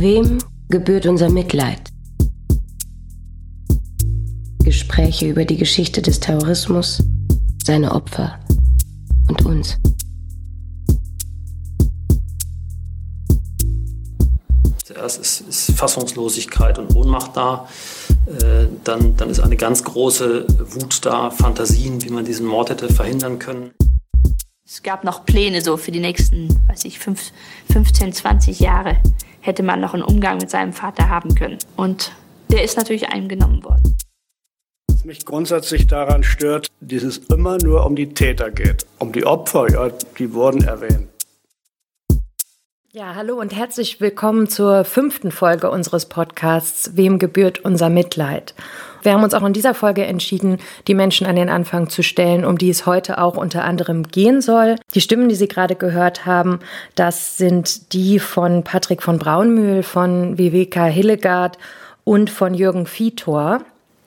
[0.00, 1.80] Wem gebührt unser Mitleid?
[4.62, 7.02] Gespräche über die Geschichte des Terrorismus,
[7.64, 8.38] seine Opfer
[9.28, 9.76] und uns.
[14.84, 17.68] Zuerst ist, ist Fassungslosigkeit und Ohnmacht da.
[18.26, 22.88] Äh, dann, dann ist eine ganz große Wut da, Fantasien, wie man diesen Mord hätte
[22.88, 23.72] verhindern können.
[24.64, 28.98] Es gab noch Pläne so für die nächsten, weiß ich, 15, 20 Jahre
[29.48, 31.58] hätte man noch einen Umgang mit seinem Vater haben können.
[31.74, 32.12] Und
[32.50, 33.96] der ist natürlich einem genommen worden.
[34.88, 38.86] Was mich grundsätzlich daran stört, dass es immer nur um die Täter geht.
[38.98, 41.08] Um die Opfer, ja, die wurden erwähnt.
[42.92, 48.54] Ja, hallo und herzlich willkommen zur fünften Folge unseres Podcasts Wem gebührt unser Mitleid?
[49.02, 52.44] Wir haben uns auch in dieser Folge entschieden, die Menschen an den Anfang zu stellen,
[52.44, 54.76] um die es heute auch unter anderem gehen soll.
[54.94, 56.60] Die Stimmen, die Sie gerade gehört haben,
[56.94, 61.58] das sind die von Patrick von Braunmühl, von Viveka Hillegaard
[62.04, 63.60] und von Jürgen Vitor.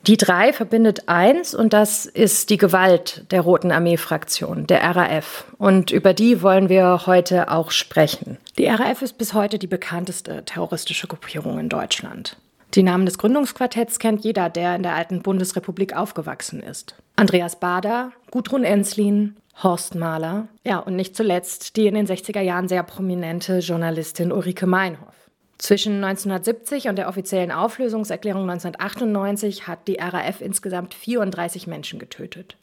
[0.08, 5.44] Die drei verbindet eins und das ist die Gewalt der Roten Armee-Fraktion, der RAF.
[5.58, 8.38] Und über die wollen wir heute auch sprechen.
[8.58, 12.36] Die RAF ist bis heute die bekannteste terroristische Gruppierung in Deutschland.
[12.74, 16.94] Die Namen des Gründungsquartetts kennt jeder, der in der alten Bundesrepublik aufgewachsen ist.
[17.16, 22.68] Andreas Bader, Gudrun Enslin, Horst Mahler, ja und nicht zuletzt die in den 60er Jahren
[22.68, 25.14] sehr prominente Journalistin Ulrike Meinhoff.
[25.58, 32.56] Zwischen 1970 und der offiziellen Auflösungserklärung 1998 hat die RAF insgesamt 34 Menschen getötet.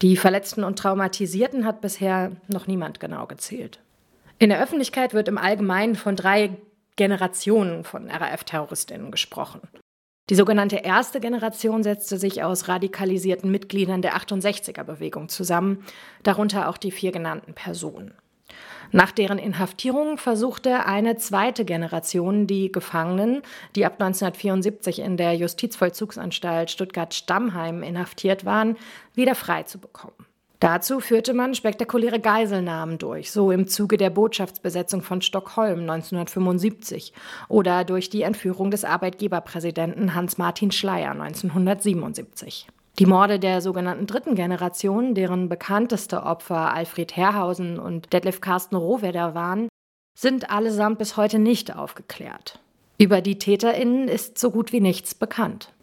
[0.00, 3.78] Die Verletzten und Traumatisierten hat bisher noch niemand genau gezählt.
[4.38, 6.56] In der Öffentlichkeit wird im Allgemeinen von drei
[6.96, 9.60] Generationen von RAF-Terroristinnen gesprochen.
[10.30, 15.84] Die sogenannte erste Generation setzte sich aus radikalisierten Mitgliedern der 68er-Bewegung zusammen,
[16.22, 18.14] darunter auch die vier genannten Personen.
[18.90, 23.42] Nach deren Inhaftierung versuchte eine zweite Generation die Gefangenen,
[23.74, 28.76] die ab 1974 in der Justizvollzugsanstalt Stuttgart-Stammheim inhaftiert waren,
[29.14, 30.26] wieder frei zu bekommen.
[30.64, 37.12] Dazu führte man spektakuläre Geiselnahmen durch, so im Zuge der Botschaftsbesetzung von Stockholm 1975
[37.50, 42.66] oder durch die Entführung des Arbeitgeberpräsidenten Hans-Martin Schleyer 1977.
[42.98, 49.34] Die Morde der sogenannten dritten Generation, deren bekannteste Opfer Alfred Herrhausen und Detlef Carsten Rohwedder
[49.34, 49.68] waren,
[50.18, 52.58] sind allesamt bis heute nicht aufgeklärt.
[52.96, 55.73] Über die TäterInnen ist so gut wie nichts bekannt.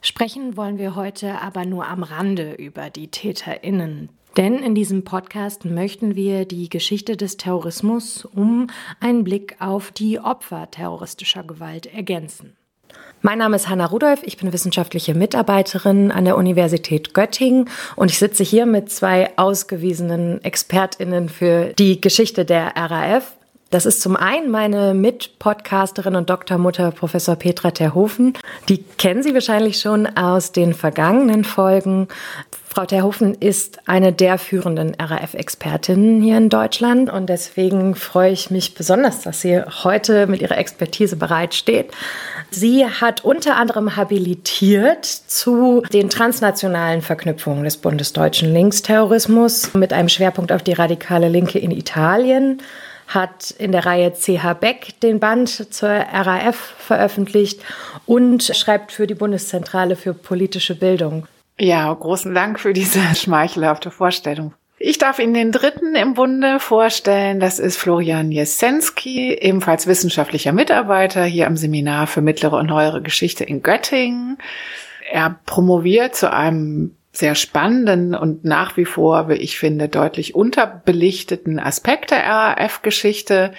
[0.00, 4.10] Sprechen wollen wir heute aber nur am Rande über die TäterInnen.
[4.36, 8.66] Denn in diesem Podcast möchten wir die Geschichte des Terrorismus um
[9.00, 12.54] einen Blick auf die Opfer terroristischer Gewalt ergänzen.
[13.22, 18.18] Mein Name ist Hanna Rudolph, ich bin wissenschaftliche Mitarbeiterin an der Universität Göttingen und ich
[18.18, 23.35] sitze hier mit zwei ausgewiesenen Expertinnen für die Geschichte der RAF.
[23.70, 28.34] Das ist zum einen meine Mitpodcasterin und Doktormutter Professor Petra Terhofen.
[28.68, 32.06] Die kennen Sie wahrscheinlich schon aus den vergangenen Folgen.
[32.76, 38.74] Frau Terhofen ist eine der führenden RAF-Expertinnen hier in Deutschland und deswegen freue ich mich
[38.74, 41.90] besonders, dass sie heute mit ihrer Expertise bereitsteht.
[42.50, 50.52] Sie hat unter anderem habilitiert zu den transnationalen Verknüpfungen des bundesdeutschen Linksterrorismus mit einem Schwerpunkt
[50.52, 52.60] auf die radikale Linke in Italien
[53.06, 57.60] hat in der Reihe CH Beck den Band zur RAF veröffentlicht
[58.04, 61.26] und schreibt für die Bundeszentrale für politische Bildung.
[61.58, 64.54] Ja, großen Dank für diese schmeichelhafte Vorstellung.
[64.78, 67.40] Ich darf Ihnen den dritten im Bunde vorstellen.
[67.40, 73.42] Das ist Florian Jesensky, ebenfalls wissenschaftlicher Mitarbeiter hier am Seminar für mittlere und neuere Geschichte
[73.42, 74.36] in Göttingen.
[75.10, 81.58] Er promoviert zu einem sehr spannenden und nach wie vor, wie ich finde, deutlich unterbelichteten
[81.58, 83.52] Aspekt der RAF-Geschichte,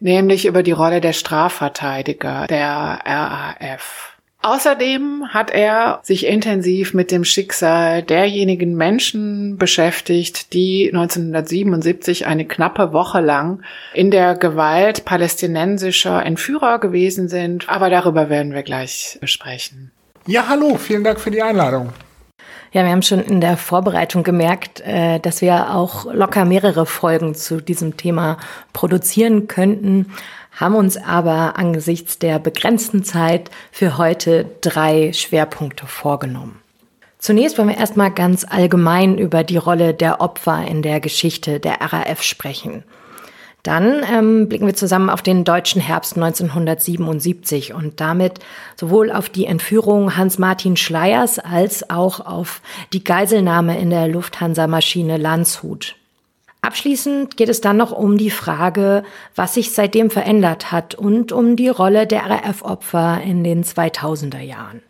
[0.00, 4.18] nämlich über die Rolle der Strafverteidiger der RAF.
[4.40, 12.92] Außerdem hat er sich intensiv mit dem Schicksal derjenigen Menschen beschäftigt, die 1977 eine knappe
[12.92, 13.62] Woche lang
[13.94, 17.68] in der Gewalt palästinensischer Entführer gewesen sind.
[17.68, 19.90] Aber darüber werden wir gleich besprechen.
[20.26, 21.92] Ja, hallo, vielen Dank für die Einladung.
[22.72, 27.34] Ja, wir haben schon in der Vorbereitung gemerkt, äh, dass wir auch locker mehrere Folgen
[27.34, 28.36] zu diesem Thema
[28.72, 30.06] produzieren könnten
[30.58, 36.60] haben uns aber angesichts der begrenzten Zeit für heute drei Schwerpunkte vorgenommen.
[37.18, 41.80] Zunächst wollen wir erstmal ganz allgemein über die Rolle der Opfer in der Geschichte der
[41.80, 42.84] RAF sprechen.
[43.68, 48.38] Dann ähm, blicken wir zusammen auf den deutschen Herbst 1977 und damit
[48.76, 52.62] sowohl auf die Entführung Hans-Martin Schleiers als auch auf
[52.94, 55.96] die Geiselnahme in der Lufthansa-Maschine Landshut.
[56.62, 59.02] Abschließend geht es dann noch um die Frage,
[59.34, 64.80] was sich seitdem verändert hat und um die Rolle der RAF-Opfer in den 2000er Jahren.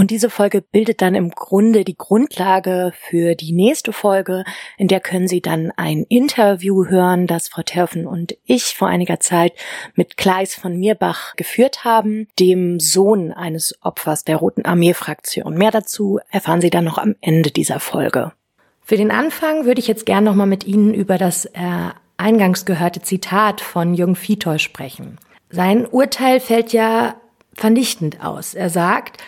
[0.00, 4.44] Und diese Folge bildet dann im Grunde die Grundlage für die nächste Folge,
[4.78, 9.20] in der können Sie dann ein Interview hören, das Frau Terfen und ich vor einiger
[9.20, 9.52] Zeit
[9.96, 15.54] mit Kleis von Mirbach geführt haben, dem Sohn eines Opfers der Roten Armee-Fraktion.
[15.54, 18.32] Mehr dazu erfahren Sie dann noch am Ende dieser Folge.
[18.80, 23.02] Für den Anfang würde ich jetzt gern nochmal mit Ihnen über das äh, eingangs gehörte
[23.02, 25.18] Zitat von Jung Fitoy sprechen.
[25.50, 27.16] Sein Urteil fällt ja
[27.52, 28.54] vernichtend aus.
[28.54, 29.18] Er sagt,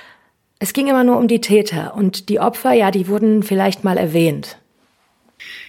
[0.62, 3.98] es ging immer nur um die Täter und die Opfer, ja, die wurden vielleicht mal
[3.98, 4.58] erwähnt.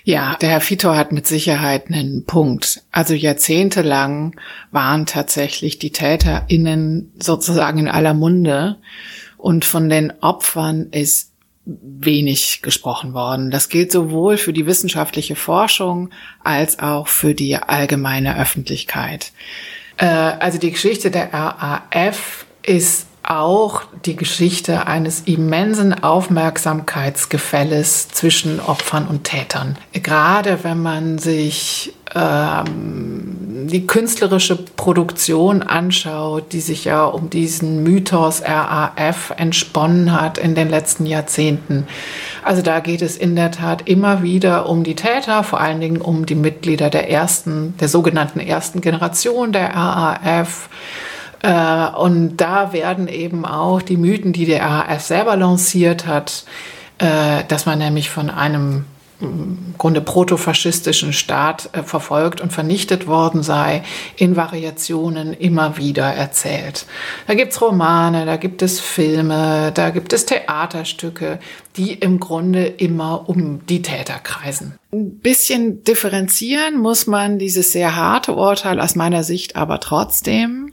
[0.03, 2.83] Ja, der Herr Fito hat mit Sicherheit einen Punkt.
[2.91, 4.35] Also jahrzehntelang
[4.69, 8.77] waren tatsächlich die TäterInnen sozusagen in aller Munde
[9.39, 11.31] und von den Opfern ist
[11.65, 13.49] wenig gesprochen worden.
[13.49, 16.11] Das gilt sowohl für die wissenschaftliche Forschung
[16.43, 19.31] als auch für die allgemeine Öffentlichkeit.
[19.97, 29.07] Äh, also die Geschichte der RAF ist auch die Geschichte eines immensen Aufmerksamkeitsgefälles zwischen Opfern
[29.07, 29.77] und Tätern.
[29.93, 38.43] Gerade wenn man sich ähm, die künstlerische Produktion anschaut, die sich ja um diesen Mythos
[38.45, 41.87] RAF entsponnen hat in den letzten Jahrzehnten.
[42.43, 46.01] Also da geht es in der Tat immer wieder um die Täter, vor allen Dingen
[46.01, 50.69] um die Mitglieder der ersten, der sogenannten ersten Generation der RAF
[51.47, 56.45] und da werden eben auch die Mythen, die der RAF selber lanciert hat,
[56.99, 58.85] äh, dass man nämlich von einem
[59.23, 63.83] im Grunde protofaschistischen Staat äh, verfolgt und vernichtet worden sei,
[64.17, 66.85] in Variationen immer wieder erzählt.
[67.27, 71.39] Da gibt's Romane, da gibt es Filme, da gibt es Theaterstücke,
[71.77, 74.77] die im Grunde immer um die Täter kreisen.
[74.91, 80.71] Ein bisschen differenzieren muss man dieses sehr harte Urteil aus meiner Sicht aber trotzdem.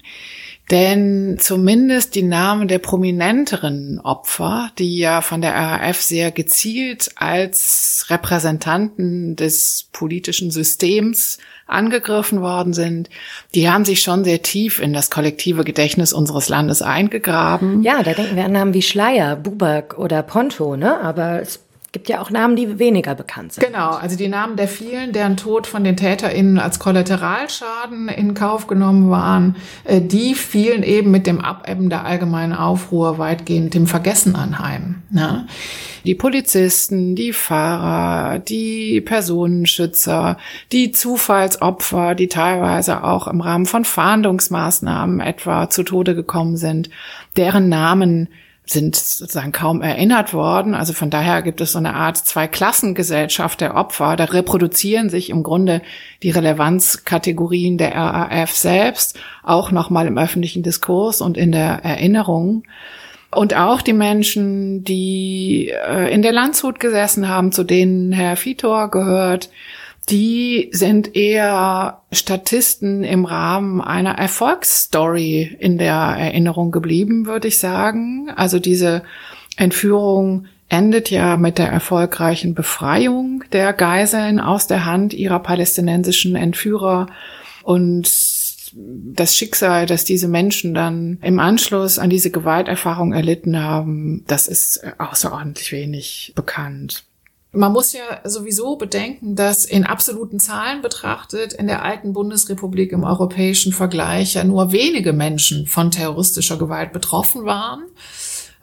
[0.71, 8.07] Denn zumindest die Namen der prominenteren Opfer, die ja von der RAF sehr gezielt als
[8.09, 13.11] Repräsentanten des politischen Systems angegriffen worden sind,
[13.55, 17.83] die haben sich schon sehr tief in das kollektive Gedächtnis unseres Landes eingegraben.
[17.83, 21.01] Ja, da denken wir an Namen wie Schleier, Buback oder Ponto, ne?
[21.01, 21.59] Aber es
[21.93, 23.67] gibt ja auch Namen, die weniger bekannt sind.
[23.67, 28.69] Genau, also die Namen der vielen, deren Tod von den TäterInnen als Kollateralschaden in Kauf
[28.69, 34.37] genommen waren, äh, die fielen eben mit dem Abebben der allgemeinen Aufruhr weitgehend dem Vergessen
[34.37, 35.03] anheim.
[35.11, 35.49] Ne?
[36.05, 40.39] Die Polizisten, die Fahrer, die Personenschützer,
[40.73, 46.89] die Zufallsopfer, die teilweise auch im Rahmen von Fahndungsmaßnahmen etwa zu Tode gekommen sind,
[47.37, 48.29] deren Namen
[48.71, 50.75] sind sozusagen kaum erinnert worden.
[50.75, 54.17] Also von daher gibt es so eine Art Zweiklassengesellschaft der Opfer.
[54.17, 55.83] Da reproduzieren sich im Grunde
[56.23, 62.65] die Relevanzkategorien der RAF selbst, auch nochmal im öffentlichen Diskurs und in der Erinnerung.
[63.33, 68.91] Und auch die Menschen, die äh, in der Landshut gesessen haben, zu denen Herr Vitor
[68.91, 69.51] gehört,
[70.09, 78.31] die sind eher Statisten im Rahmen einer Erfolgsstory in der Erinnerung geblieben, würde ich sagen.
[78.35, 79.03] Also diese
[79.57, 87.09] Entführung endet ja mit der erfolgreichen Befreiung der Geiseln aus der Hand ihrer palästinensischen Entführer
[87.63, 88.11] und
[88.73, 94.81] das Schicksal, dass diese Menschen dann im Anschluss an diese Gewalterfahrung erlitten haben, das ist
[94.99, 97.05] außerordentlich wenig bekannt.
[97.53, 103.03] Man muss ja sowieso bedenken, dass in absoluten Zahlen betrachtet in der alten Bundesrepublik im
[103.03, 107.87] europäischen Vergleich ja nur wenige Menschen von terroristischer Gewalt betroffen waren.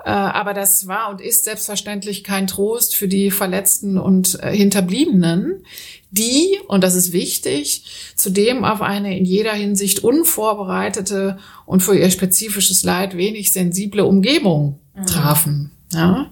[0.05, 5.65] Äh, aber das war und ist selbstverständlich kein Trost für die Verletzten und äh, Hinterbliebenen,
[6.11, 7.83] die, und das ist wichtig,
[8.15, 14.79] zudem auf eine in jeder Hinsicht unvorbereitete und für ihr spezifisches Leid wenig sensible Umgebung
[14.95, 15.05] mhm.
[15.07, 15.71] trafen.
[15.93, 16.29] Ja?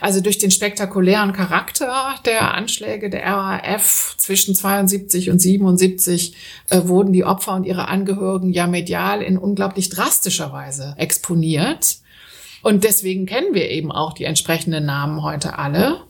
[0.00, 6.36] Also durch den spektakulären Charakter der Anschläge der RAF zwischen 72 und 77
[6.68, 11.98] äh, wurden die Opfer und ihre Angehörigen ja medial in unglaublich drastischer Weise exponiert.
[12.62, 16.00] Und deswegen kennen wir eben auch die entsprechenden Namen heute alle.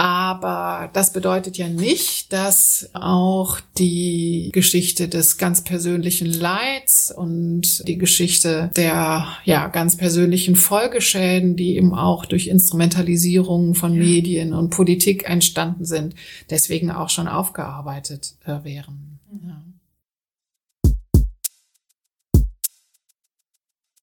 [0.00, 7.98] Aber das bedeutet ja nicht, dass auch die Geschichte des ganz persönlichen Leids und die
[7.98, 15.28] Geschichte der ja ganz persönlichen Folgeschäden, die eben auch durch Instrumentalisierung von Medien und Politik
[15.28, 16.14] entstanden sind,
[16.48, 19.09] deswegen auch schon aufgearbeitet äh, wären.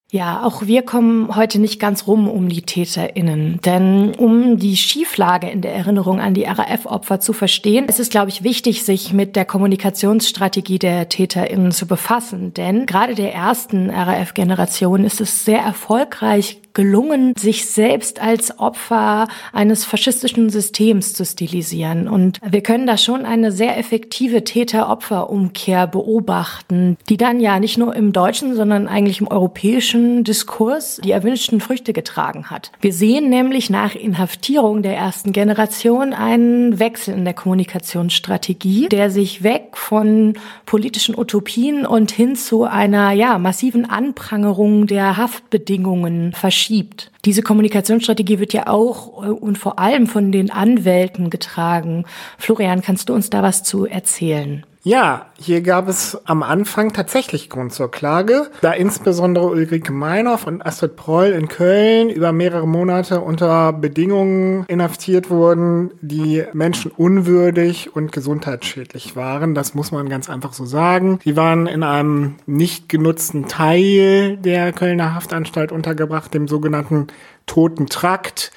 [0.09, 0.43] Ja.
[0.43, 3.59] Auch wir kommen heute nicht ganz rum um die TäterInnen.
[3.65, 8.29] Denn um die Schieflage in der Erinnerung an die RAF-Opfer zu verstehen, ist es, glaube
[8.29, 12.53] ich, wichtig, sich mit der Kommunikationsstrategie der TäterInnen zu befassen.
[12.53, 19.83] Denn gerade der ersten RAF-Generation ist es sehr erfolgreich gelungen, sich selbst als Opfer eines
[19.83, 22.07] faschistischen Systems zu stilisieren.
[22.07, 27.95] Und wir können da schon eine sehr effektive Täter-Opfer-Umkehr beobachten, die dann ja nicht nur
[27.95, 32.71] im deutschen, sondern eigentlich im europäischen Diskurs die erwünschten Früchte getragen hat.
[32.79, 39.41] Wir sehen nämlich nach Inhaftierung der ersten Generation einen Wechsel in der Kommunikationsstrategie, der sich
[39.41, 40.35] weg von
[40.67, 47.11] politischen Utopien und hin zu einer ja massiven Anprangerung der Haftbedingungen verschiebt verschiebt.
[47.25, 52.05] Diese Kommunikationsstrategie wird ja auch äh, und vor allem von den Anwälten getragen.
[52.37, 54.65] Florian, kannst du uns da was zu erzählen?
[54.87, 60.65] Ja, hier gab es am Anfang tatsächlich Grund zur Klage, da insbesondere Ulrike Meinhoff und
[60.65, 69.17] Astrid Proll in Köln über mehrere Monate unter Bedingungen inhaftiert wurden, die menschenunwürdig und gesundheitsschädlich
[69.17, 69.55] waren.
[69.55, 71.19] Das muss man ganz einfach so sagen.
[71.21, 77.07] Sie waren in einem nicht genutzten Teil der Kölner Haftanstalt untergebracht, dem sogenannten
[77.45, 78.53] Toten Trakt.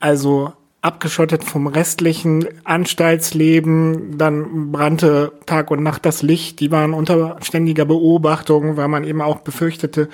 [0.00, 0.52] Also
[0.82, 4.18] abgeschottet vom restlichen Anstaltsleben.
[4.18, 6.58] Dann brannte Tag und Nacht das Licht.
[6.58, 10.08] Die waren unter ständiger Beobachtung, weil man eben auch befürchtete,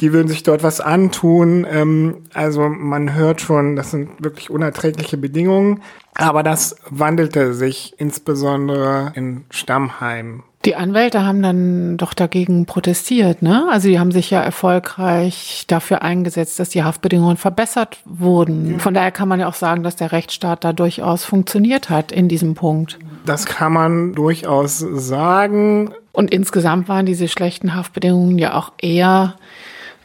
[0.00, 1.66] die würden sich dort was antun.
[1.70, 5.82] Ähm, also man hört schon, das sind wirklich unerträgliche Bedingungen.
[6.14, 13.66] Aber das wandelte sich insbesondere in Stammheim die Anwälte haben dann doch dagegen protestiert, ne?
[13.70, 18.80] Also die haben sich ja erfolgreich dafür eingesetzt, dass die Haftbedingungen verbessert wurden.
[18.80, 22.28] Von daher kann man ja auch sagen, dass der Rechtsstaat da durchaus funktioniert hat in
[22.28, 22.98] diesem Punkt.
[23.26, 25.92] Das kann man durchaus sagen.
[26.12, 29.34] Und insgesamt waren diese schlechten Haftbedingungen ja auch eher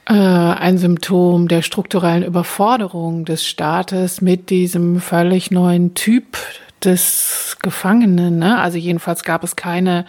[0.05, 6.37] äh, ein Symptom der strukturellen Überforderung des Staates mit diesem völlig neuen Typ
[6.85, 8.39] des Gefangenen.
[8.39, 8.59] Ne?
[8.59, 10.05] Also jedenfalls gab es keine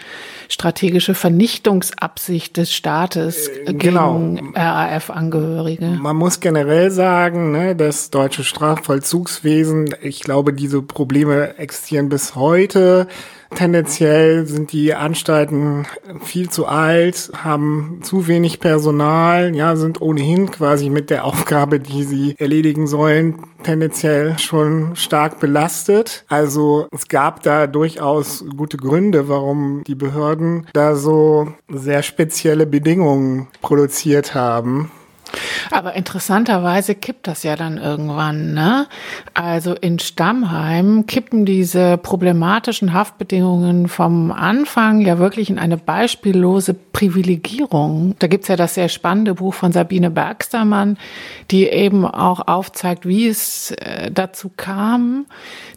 [0.49, 4.19] strategische Vernichtungsabsicht des Staates äh, genau.
[4.19, 5.87] gegen RAF-Angehörige.
[5.87, 13.07] Man muss generell sagen, ne, das deutsche Strafvollzugswesen, ich glaube, diese Probleme existieren bis heute.
[13.55, 15.87] Tendenziell sind die Anstalten
[16.23, 22.05] viel zu alt, haben zu wenig Personal, ja, sind ohnehin quasi mit der Aufgabe, die
[22.05, 26.25] sie erledigen sollen, tendenziell schon stark belastet.
[26.29, 33.49] Also es gab da durchaus gute Gründe, warum die Behörden da so sehr spezielle Bedingungen
[33.61, 34.91] produziert haben.
[35.71, 38.87] Aber interessanterweise kippt das ja dann irgendwann, ne?
[39.35, 48.17] Also in Stammheim kippen diese problematischen Haftbedingungen vom Anfang ja wirklich in eine beispiellose Privilegierung.
[48.19, 50.99] Da gibt's ja das sehr spannende Buch von Sabine Bergstermann,
[51.51, 55.27] die eben auch aufzeigt, wie es äh, dazu kam.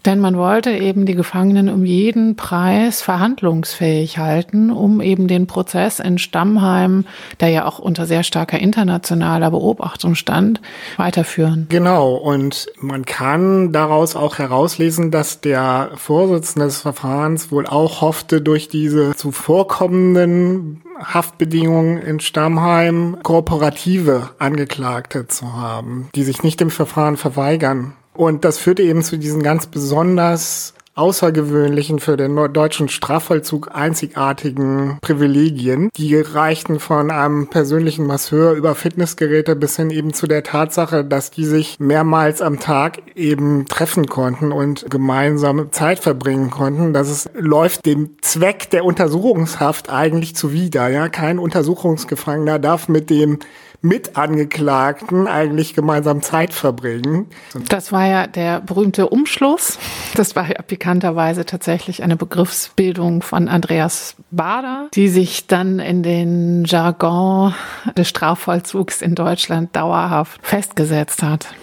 [0.06, 6.00] Denn man wollte eben die Gefangenen um jeden Preis verhandlungsfähig halten, um eben den Prozess
[6.00, 7.06] in Stammheim,
[7.40, 10.62] der ja auch unter sehr starker internationaler Beobachtung stand,
[10.98, 11.68] weiterführen.
[11.70, 12.14] Genau.
[12.14, 18.68] Und man kann daraus auch herauslesen, dass der Vorsitzende des Verfahrens wohl auch hoffte, durch
[18.68, 27.94] diese zuvorkommenden Haftbedingungen in Stammheim kooperative Angeklagte zu haben, die sich nicht dem Verfahren verweigern.
[28.14, 35.90] Und das führte eben zu diesen ganz besonders außergewöhnlichen, für den deutschen Strafvollzug einzigartigen Privilegien.
[35.96, 41.32] Die reichten von einem persönlichen Masseur über Fitnessgeräte bis hin eben zu der Tatsache, dass
[41.32, 46.94] die sich mehrmals am Tag eben treffen konnten und gemeinsame Zeit verbringen konnten.
[46.94, 50.90] Das ist, läuft dem Zweck der Untersuchungshaft eigentlich zuwider.
[50.90, 53.40] Ja, kein Untersuchungsgefangener darf mit dem
[53.84, 57.28] Mitangeklagten eigentlich gemeinsam Zeit verbringen.
[57.68, 59.78] Das war ja der berühmte Umschluss.
[60.16, 66.64] Das war ja pikanterweise tatsächlich eine Begriffsbildung von Andreas Bader, die sich dann in den
[66.64, 67.54] Jargon
[67.98, 71.54] des Strafvollzugs in Deutschland dauerhaft festgesetzt hat.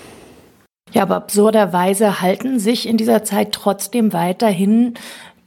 [0.92, 4.94] Ja, aber absurderweise halten sich in dieser Zeit trotzdem weiterhin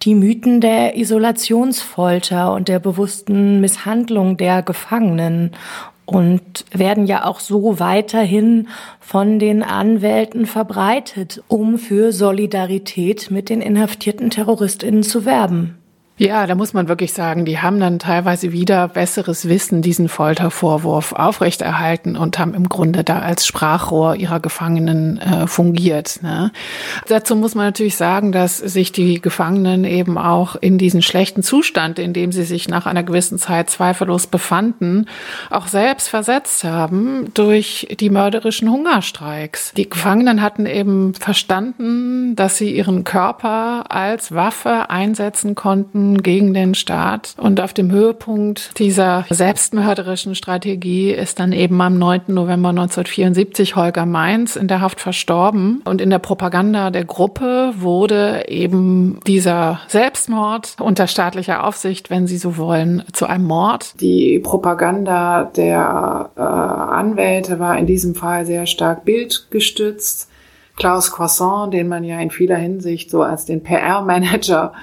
[0.01, 5.51] die Mythen der Isolationsfolter und der bewussten Misshandlung der Gefangenen
[6.05, 8.67] und werden ja auch so weiterhin
[8.99, 15.77] von den Anwälten verbreitet, um für Solidarität mit den inhaftierten Terroristinnen zu werben.
[16.23, 21.11] Ja, da muss man wirklich sagen, die haben dann teilweise wieder besseres Wissen diesen Foltervorwurf
[21.11, 26.23] aufrechterhalten und haben im Grunde da als Sprachrohr ihrer Gefangenen äh, fungiert.
[26.23, 26.53] Ne?
[27.09, 31.99] Dazu muss man natürlich sagen, dass sich die Gefangenen eben auch in diesen schlechten Zustand,
[31.99, 35.07] in dem sie sich nach einer gewissen Zeit zweifellos befanden,
[35.49, 39.73] auch selbst versetzt haben durch die mörderischen Hungerstreiks.
[39.73, 46.75] Die Gefangenen hatten eben verstanden, dass sie ihren Körper als Waffe einsetzen konnten, gegen den
[46.75, 47.35] Staat.
[47.37, 52.21] Und auf dem Höhepunkt dieser selbstmörderischen Strategie ist dann eben am 9.
[52.27, 55.81] November 1974 Holger Mainz in der Haft verstorben.
[55.85, 62.37] Und in der Propaganda der Gruppe wurde eben dieser Selbstmord unter staatlicher Aufsicht, wenn Sie
[62.37, 63.99] so wollen, zu einem Mord.
[64.01, 70.29] Die Propaganda der äh, Anwälte war in diesem Fall sehr stark bildgestützt.
[70.75, 74.73] Klaus Croissant, den man ja in vieler Hinsicht so als den PR-Manager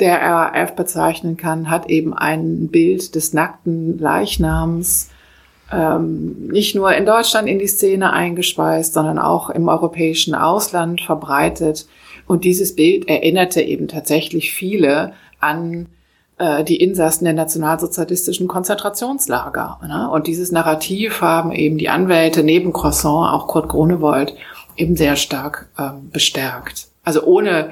[0.00, 5.10] der RAF bezeichnen kann, hat eben ein Bild des nackten Leichnams
[5.72, 11.86] ähm, nicht nur in Deutschland in die Szene eingespeist, sondern auch im europäischen Ausland verbreitet.
[12.26, 15.86] Und dieses Bild erinnerte eben tatsächlich viele an
[16.38, 19.78] äh, die Insassen der nationalsozialistischen Konzentrationslager.
[19.86, 20.10] Ne?
[20.10, 24.34] Und dieses Narrativ haben eben die Anwälte neben Croissant, auch Kurt Grunewold,
[24.76, 26.88] eben sehr stark ähm, bestärkt.
[27.04, 27.70] Also ohne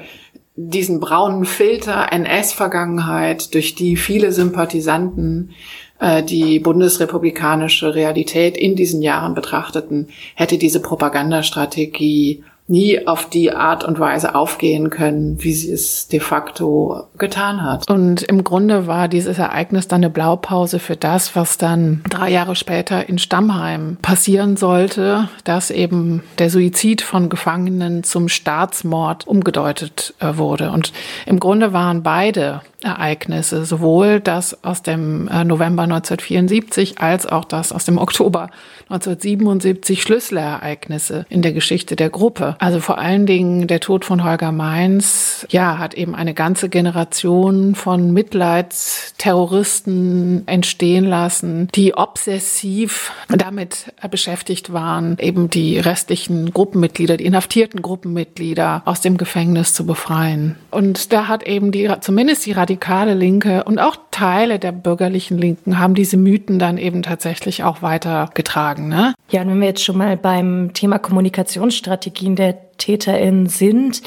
[0.61, 5.51] diesen braunen Filter NS-Vergangenheit, durch die viele Sympathisanten
[5.99, 13.83] äh, die bundesrepublikanische Realität in diesen Jahren betrachteten, hätte diese Propagandastrategie nie auf die Art
[13.83, 17.89] und Weise aufgehen können, wie sie es de facto getan hat.
[17.89, 22.55] Und im Grunde war dieses Ereignis dann eine Blaupause für das, was dann drei Jahre
[22.55, 30.37] später in Stammheim passieren sollte, dass eben der Suizid von Gefangenen zum Staatsmord umgedeutet äh,
[30.37, 30.71] wurde.
[30.71, 30.93] Und
[31.25, 37.71] im Grunde waren beide Ereignisse, sowohl das aus dem äh, November 1974 als auch das
[37.71, 38.49] aus dem Oktober
[38.89, 42.57] 1977 Schlüsselereignisse in der Geschichte der Gruppe.
[42.59, 47.75] Also vor allen Dingen der Tod von Holger Mainz, ja, hat eben eine ganze Generation
[47.75, 57.81] von Mitleidsterroristen entstehen lassen, die obsessiv damit beschäftigt waren, eben die restlichen Gruppenmitglieder, die inhaftierten
[57.81, 60.55] Gruppenmitglieder aus dem Gefängnis zu befreien.
[60.71, 65.79] Und da hat eben die, zumindest die radikale Linke und auch Teile der bürgerlichen Linken
[65.79, 68.87] haben diese Mythen dann eben tatsächlich auch weitergetragen.
[68.87, 69.15] Ne?
[69.31, 74.03] Ja, und wenn wir jetzt schon mal beim Thema Kommunikationsstrategien der TäterInnen sind,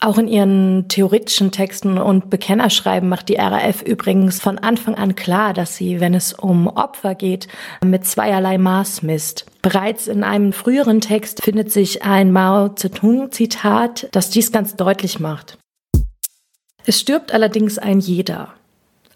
[0.00, 5.54] auch in ihren theoretischen Texten und Bekennerschreiben macht die RAF übrigens von Anfang an klar,
[5.54, 7.48] dass sie, wenn es um Opfer geht,
[7.82, 9.46] mit zweierlei Maß misst.
[9.62, 15.56] Bereits in einem früheren Text findet sich ein Mao Zedong-Zitat, das dies ganz deutlich macht.
[16.86, 18.54] Es stirbt allerdings ein jeder.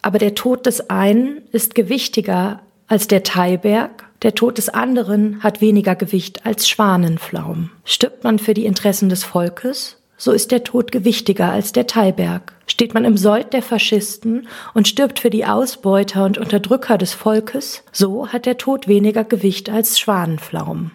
[0.02, 5.60] Aber der Tod des einen ist gewichtiger als der Thaiberg, der Tod des anderen hat
[5.60, 7.70] weniger Gewicht als Schwanenflaum.
[7.84, 12.54] Stirbt man für die Interessen des Volkes, so ist der Tod gewichtiger als der Thaiberg.
[12.66, 17.84] Steht man im Sold der Faschisten und stirbt für die Ausbeuter und Unterdrücker des Volkes,
[17.92, 20.92] so hat der Tod weniger Gewicht als Schwanenflaum.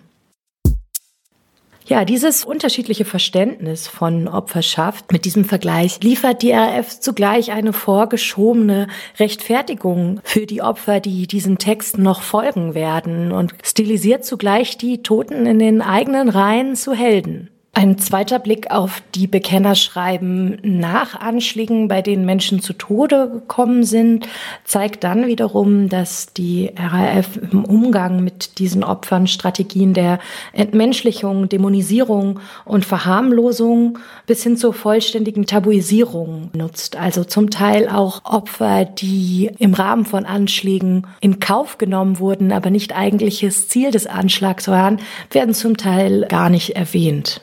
[1.86, 8.88] Ja, dieses unterschiedliche Verständnis von Opferschaft mit diesem Vergleich liefert die RAF zugleich eine vorgeschobene
[9.20, 15.46] Rechtfertigung für die Opfer, die diesen Texten noch folgen werden und stilisiert zugleich die Toten
[15.46, 17.50] in den eigenen Reihen zu Helden.
[17.74, 24.28] Ein zweiter Blick auf die Bekennerschreiben nach Anschlägen, bei denen Menschen zu Tode gekommen sind,
[24.66, 30.20] zeigt dann wiederum, dass die RAF im Umgang mit diesen Opfern Strategien der
[30.52, 36.98] Entmenschlichung, Dämonisierung und Verharmlosung bis hin zur vollständigen Tabuisierung nutzt.
[36.98, 42.70] Also zum Teil auch Opfer, die im Rahmen von Anschlägen in Kauf genommen wurden, aber
[42.70, 45.00] nicht eigentliches Ziel des Anschlags waren,
[45.32, 47.42] werden zum Teil gar nicht erwähnt.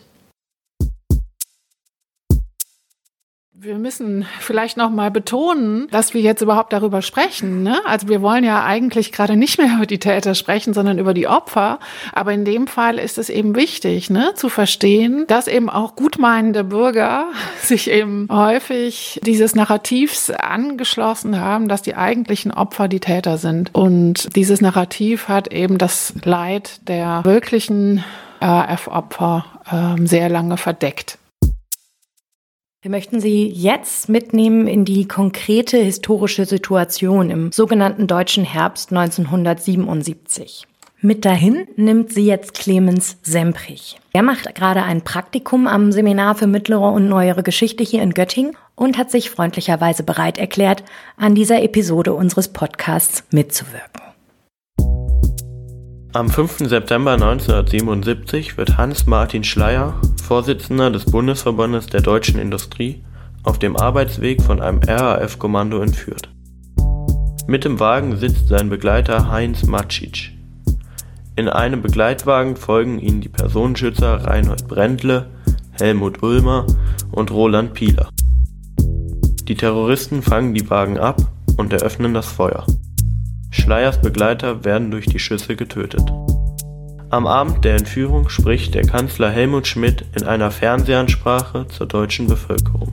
[3.61, 7.65] Wir müssen vielleicht noch mal betonen, dass wir jetzt überhaupt darüber sprechen.
[7.65, 7.81] Ne?
[7.87, 11.27] Also wir wollen ja eigentlich gerade nicht mehr über die Täter sprechen, sondern über die
[11.27, 11.81] Opfer.
[12.13, 16.63] Aber in dem Fall ist es eben wichtig, ne, zu verstehen, dass eben auch gutmeinende
[16.63, 23.75] Bürger sich eben häufig dieses Narrativs angeschlossen haben, dass die eigentlichen Opfer die Täter sind.
[23.75, 28.05] Und dieses Narrativ hat eben das Leid der wirklichen
[28.41, 29.45] RF-Opfer
[29.99, 31.19] äh, sehr lange verdeckt.
[32.81, 40.65] Wir möchten Sie jetzt mitnehmen in die konkrete historische Situation im sogenannten Deutschen Herbst 1977.
[41.01, 43.99] Mit dahin nimmt sie jetzt Clemens Semprich.
[44.13, 48.57] Er macht gerade ein Praktikum am Seminar für mittlere und neuere Geschichte hier in Göttingen
[48.77, 50.85] und hat sich freundlicherweise bereit erklärt,
[51.17, 54.08] an dieser Episode unseres Podcasts mitzuwirken.
[56.15, 56.71] Am 5.
[56.71, 63.05] September 1977 wird Hans-Martin Schleyer, Vorsitzender des Bundesverbandes der deutschen Industrie,
[63.43, 66.31] auf dem Arbeitsweg von einem RAF-Kommando entführt.
[67.47, 70.33] Mit im Wagen sitzt sein Begleiter Heinz Matschic.
[71.37, 75.27] In einem Begleitwagen folgen ihnen die Personenschützer Reinhold Brändle,
[75.73, 76.67] Helmut Ulmer
[77.13, 78.09] und Roland Pieler.
[79.43, 81.21] Die Terroristen fangen die Wagen ab
[81.59, 82.65] und eröffnen das Feuer.
[83.51, 86.13] Schleiers Begleiter werden durch die Schüsse getötet.
[87.11, 92.93] Am Abend der Entführung spricht der Kanzler Helmut Schmidt in einer Fernsehansprache zur deutschen Bevölkerung.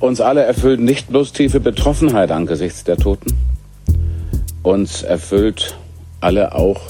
[0.00, 3.36] Uns alle erfüllt nicht bloß tiefe Betroffenheit angesichts der Toten,
[4.62, 5.78] uns erfüllt
[6.20, 6.80] alle auch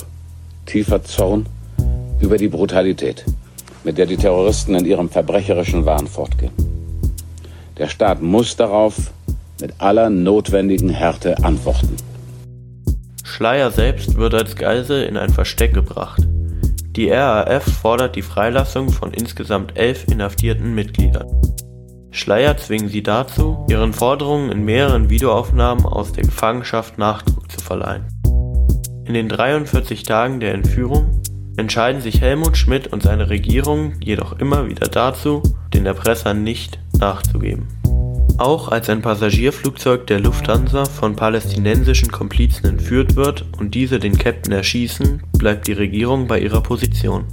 [0.67, 1.47] tiefer Zorn
[2.21, 3.25] über die Brutalität,
[3.85, 6.53] mit der die Terroristen in ihrem verbrecherischen Wahn fortgehen.
[7.77, 9.13] Der Staat muss darauf
[9.61, 11.97] mit aller notwendigen Härte antworten.
[13.29, 16.27] Schleier selbst wird als Geisel in ein Versteck gebracht.
[16.97, 21.29] Die RAF fordert die Freilassung von insgesamt elf inhaftierten Mitgliedern.
[22.11, 28.07] Schleier zwingen sie dazu, ihren Forderungen in mehreren Videoaufnahmen aus der Gefangenschaft Nachdruck zu verleihen.
[29.05, 31.21] In den 43 Tagen der Entführung
[31.57, 37.69] entscheiden sich Helmut Schmidt und seine Regierung jedoch immer wieder dazu, den Erpressern nicht nachzugeben.
[38.38, 44.53] Auch als ein Passagierflugzeug der Lufthansa von palästinensischen Komplizen entführt wird und diese den Captain
[44.53, 47.24] erschießen, bleibt die Regierung bei ihrer Position.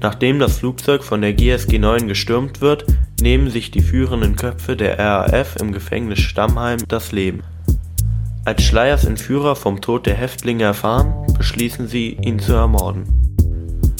[0.00, 2.86] Nachdem das Flugzeug von der GSG 9 gestürmt wird,
[3.20, 7.42] nehmen sich die führenden Köpfe der RAF im Gefängnis Stammheim das Leben.
[8.46, 13.21] Als Schleiers Entführer vom Tod der Häftlinge erfahren, beschließen sie, ihn zu ermorden.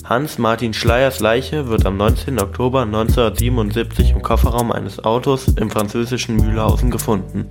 [0.05, 2.41] Hans-Martin Schleiers Leiche wird am 19.
[2.41, 7.47] Oktober 1977 im Kofferraum eines Autos im französischen Mühlhausen gefunden.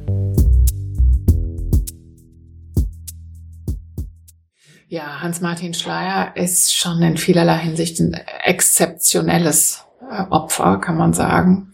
[4.90, 11.71] Ja, Hans-Martin Schleier ist schon in vielerlei Hinsicht ein exzeptionelles äh, Opfer, kann man sagen.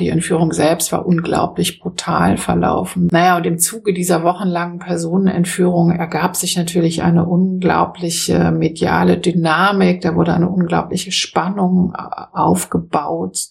[0.00, 3.08] Die Entführung selbst war unglaublich brutal verlaufen.
[3.12, 10.00] Naja, und im Zuge dieser wochenlangen Personenentführung ergab sich natürlich eine unglaubliche mediale Dynamik.
[10.00, 13.50] Da wurde eine unglaubliche Spannung äh, aufgebaut.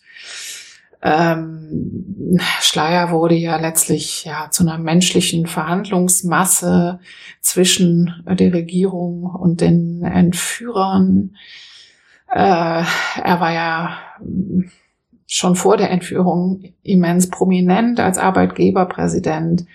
[1.04, 7.00] Ähm, Schleier wurde ja letztlich ja zu einer menschlichen Verhandlungsmasse
[7.42, 11.36] zwischen der Regierung und den Entführern.
[12.28, 12.84] Äh,
[13.24, 13.98] er war ja
[15.32, 19.66] schon vor der Entführung immens prominent als Arbeitgeberpräsident.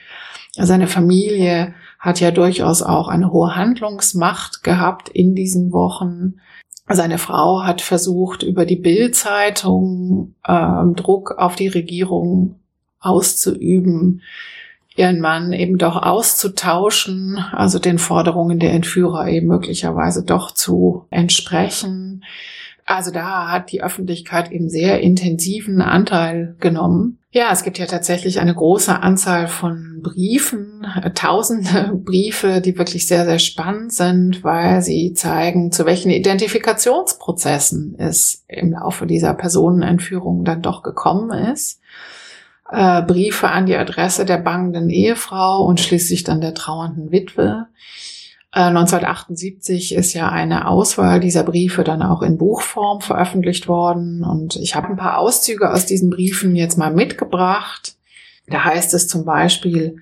[0.52, 6.34] Seine Familie hat ja durchaus auch eine hohe Handlungsmacht gehabt in diesen Wochen.
[6.88, 12.56] Seine Frau hat versucht, über die Bildzeitung äh, Druck auf die Regierung
[12.98, 14.22] auszuüben,
[14.96, 22.24] ihren Mann eben doch auszutauschen, also den Forderungen der Entführer eben möglicherweise doch zu entsprechen.
[22.86, 27.18] Also da hat die Öffentlichkeit eben sehr intensiven Anteil genommen.
[27.30, 33.08] Ja, es gibt ja tatsächlich eine große Anzahl von Briefen, äh, tausende Briefe, die wirklich
[33.08, 40.44] sehr, sehr spannend sind, weil sie zeigen, zu welchen Identifikationsprozessen es im Laufe dieser Personenentführung
[40.44, 41.80] dann doch gekommen ist.
[42.70, 47.66] Äh, Briefe an die Adresse der bangenden Ehefrau und schließlich dann der trauernden Witwe.
[48.54, 54.56] 1978 äh, ist ja eine Auswahl dieser Briefe dann auch in Buchform veröffentlicht worden und
[54.56, 57.96] ich habe ein paar Auszüge aus diesen Briefen jetzt mal mitgebracht.
[58.46, 59.96] Da heißt es zum Beispiel,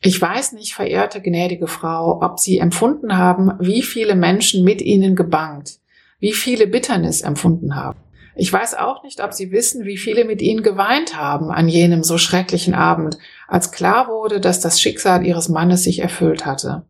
[0.00, 5.14] ich weiß nicht, verehrte gnädige Frau, ob Sie empfunden haben, wie viele Menschen mit Ihnen
[5.14, 5.78] gebangt,
[6.18, 7.98] wie viele Bitternis empfunden haben.
[8.36, 12.04] Ich weiß auch nicht, ob Sie wissen, wie viele mit Ihnen geweint haben an jenem
[12.04, 13.18] so schrecklichen Abend,
[13.48, 16.84] als klar wurde, dass das Schicksal Ihres Mannes sich erfüllt hatte.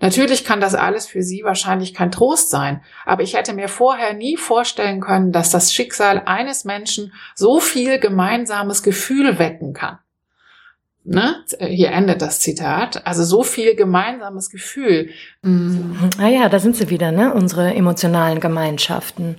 [0.00, 4.14] Natürlich kann das alles für Sie wahrscheinlich kein Trost sein, aber ich hätte mir vorher
[4.14, 9.98] nie vorstellen können, dass das Schicksal eines Menschen so viel gemeinsames Gefühl wecken kann.
[11.10, 11.36] Ne?
[11.58, 13.06] Hier endet das Zitat.
[13.06, 15.08] Also so viel gemeinsames Gefühl.
[15.40, 16.10] Mhm.
[16.18, 17.32] Ah ja, da sind sie wieder, ne?
[17.32, 19.36] Unsere emotionalen Gemeinschaften.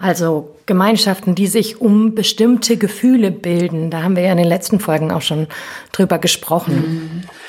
[0.00, 3.88] Also Gemeinschaften, die sich um bestimmte Gefühle bilden.
[3.88, 5.46] Da haben wir ja in den letzten Folgen auch schon
[5.92, 6.74] drüber gesprochen.
[6.74, 7.41] Mhm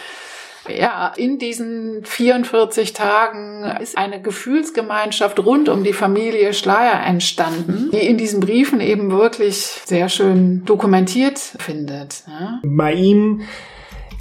[0.67, 8.05] ja, in diesen 44 Tagen ist eine Gefühlsgemeinschaft rund um die Familie Schleier entstanden, die
[8.05, 12.23] in diesen Briefen eben wirklich sehr schön dokumentiert findet.
[12.27, 12.59] Ja.
[12.63, 13.41] Bei ihm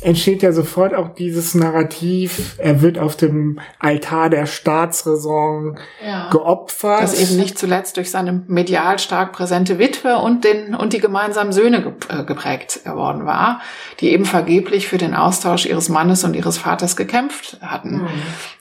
[0.02, 6.30] entsteht ja sofort auch dieses Narrativ, er wird auf dem Altar der Staatsräson ja.
[6.30, 7.02] geopfert.
[7.02, 11.52] Das eben nicht zuletzt durch seine medial stark präsente Witwe und den und die gemeinsamen
[11.52, 13.60] Söhne äh, geprägt worden war,
[14.00, 18.02] die eben vergeblich für den Austausch ihres Mannes und ihres Vaters gekämpft hatten.
[18.02, 18.08] Mhm.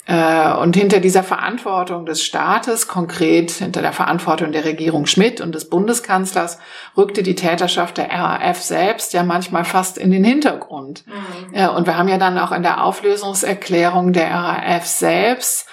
[0.07, 5.53] Äh, und hinter dieser Verantwortung des Staates, konkret hinter der Verantwortung der Regierung Schmidt und
[5.53, 6.57] des Bundeskanzlers,
[6.97, 11.03] rückte die Täterschaft der RAF selbst ja manchmal fast in den Hintergrund.
[11.05, 11.69] Mhm.
[11.75, 15.67] Und wir haben ja dann auch in der Auflösungserklärung der RAF selbst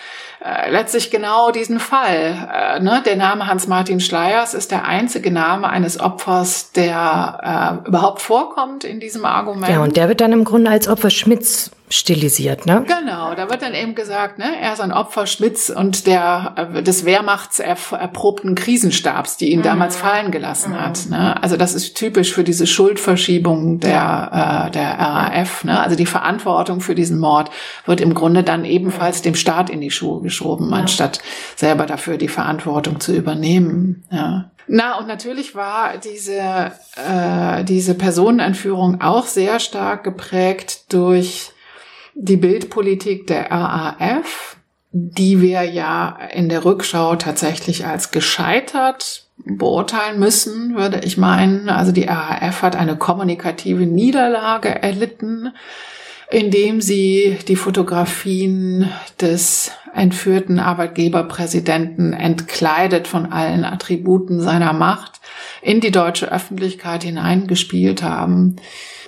[0.45, 2.49] äh, letztlich genau diesen Fall.
[2.55, 3.03] Äh, ne?
[3.05, 9.01] Der Name Hans-Martin Schleiers ist der einzige Name eines Opfers, der äh, überhaupt vorkommt in
[9.01, 9.69] diesem Argument.
[9.69, 12.85] Ja, und der wird dann im Grunde als Opfer Schmitz stilisiert, ne?
[12.87, 16.83] Genau, da wird dann eben gesagt, ne, er ist ein Opfer Schmitz und der äh,
[16.83, 19.65] des Wehrmachts erprobten Krisenstabs, die ihn mhm.
[19.65, 20.81] damals fallen gelassen mhm.
[20.81, 21.07] hat.
[21.09, 21.43] Ne?
[21.43, 24.67] Also das ist typisch für diese Schuldverschiebung der ja.
[24.67, 25.65] äh, der RAF.
[25.65, 25.81] Ne?
[25.81, 27.51] Also die Verantwortung für diesen Mord
[27.87, 30.77] wird im Grunde dann ebenfalls dem Staat in die Schuhe geschoben, ja.
[30.77, 31.21] anstatt
[31.57, 34.05] selber dafür die Verantwortung zu übernehmen.
[34.11, 34.51] Ja.
[34.71, 41.53] Na, und natürlich war diese, äh, diese Personenentführung auch sehr stark geprägt durch
[42.21, 44.57] die Bildpolitik der RAF,
[44.91, 51.69] die wir ja in der Rückschau tatsächlich als gescheitert beurteilen müssen, würde ich meinen.
[51.69, 55.53] Also die RAF hat eine kommunikative Niederlage erlitten,
[56.31, 65.21] indem sie die Fotografien des entführten Arbeitgeberpräsidenten entkleidet von allen Attributen seiner Macht
[65.63, 68.57] in die deutsche Öffentlichkeit hineingespielt haben.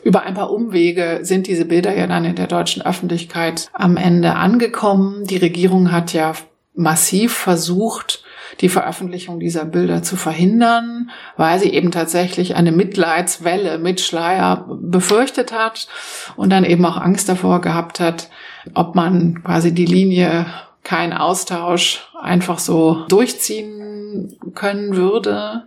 [0.03, 4.35] Über ein paar Umwege sind diese Bilder ja dann in der deutschen Öffentlichkeit am Ende
[4.35, 5.25] angekommen.
[5.27, 6.33] Die Regierung hat ja
[6.75, 8.23] massiv versucht,
[8.61, 15.53] die Veröffentlichung dieser Bilder zu verhindern, weil sie eben tatsächlich eine Mitleidswelle mit Schleier befürchtet
[15.53, 15.89] hat
[16.37, 18.29] und dann eben auch Angst davor gehabt hat,
[18.75, 20.47] ob man quasi die Linie
[20.83, 25.65] kein Austausch einfach so durchziehen können würde.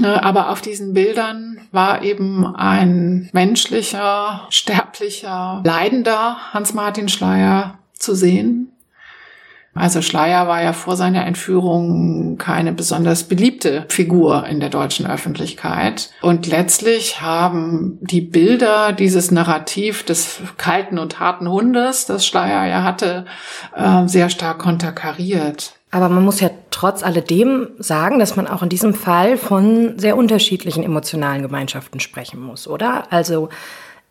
[0.00, 8.72] Ne, aber auf diesen Bildern war eben ein menschlicher, sterblicher, leidender Hans-Martin Schleier zu sehen.
[9.74, 16.10] Also Schleier war ja vor seiner Entführung keine besonders beliebte Figur in der deutschen Öffentlichkeit.
[16.20, 22.82] Und letztlich haben die Bilder dieses Narrativ des kalten und harten Hundes, das Schleier ja
[22.82, 23.24] hatte,
[23.74, 25.77] äh, sehr stark konterkariert.
[25.90, 30.16] Aber man muss ja trotz alledem sagen, dass man auch in diesem Fall von sehr
[30.16, 33.10] unterschiedlichen emotionalen Gemeinschaften sprechen muss, oder?
[33.10, 33.48] Also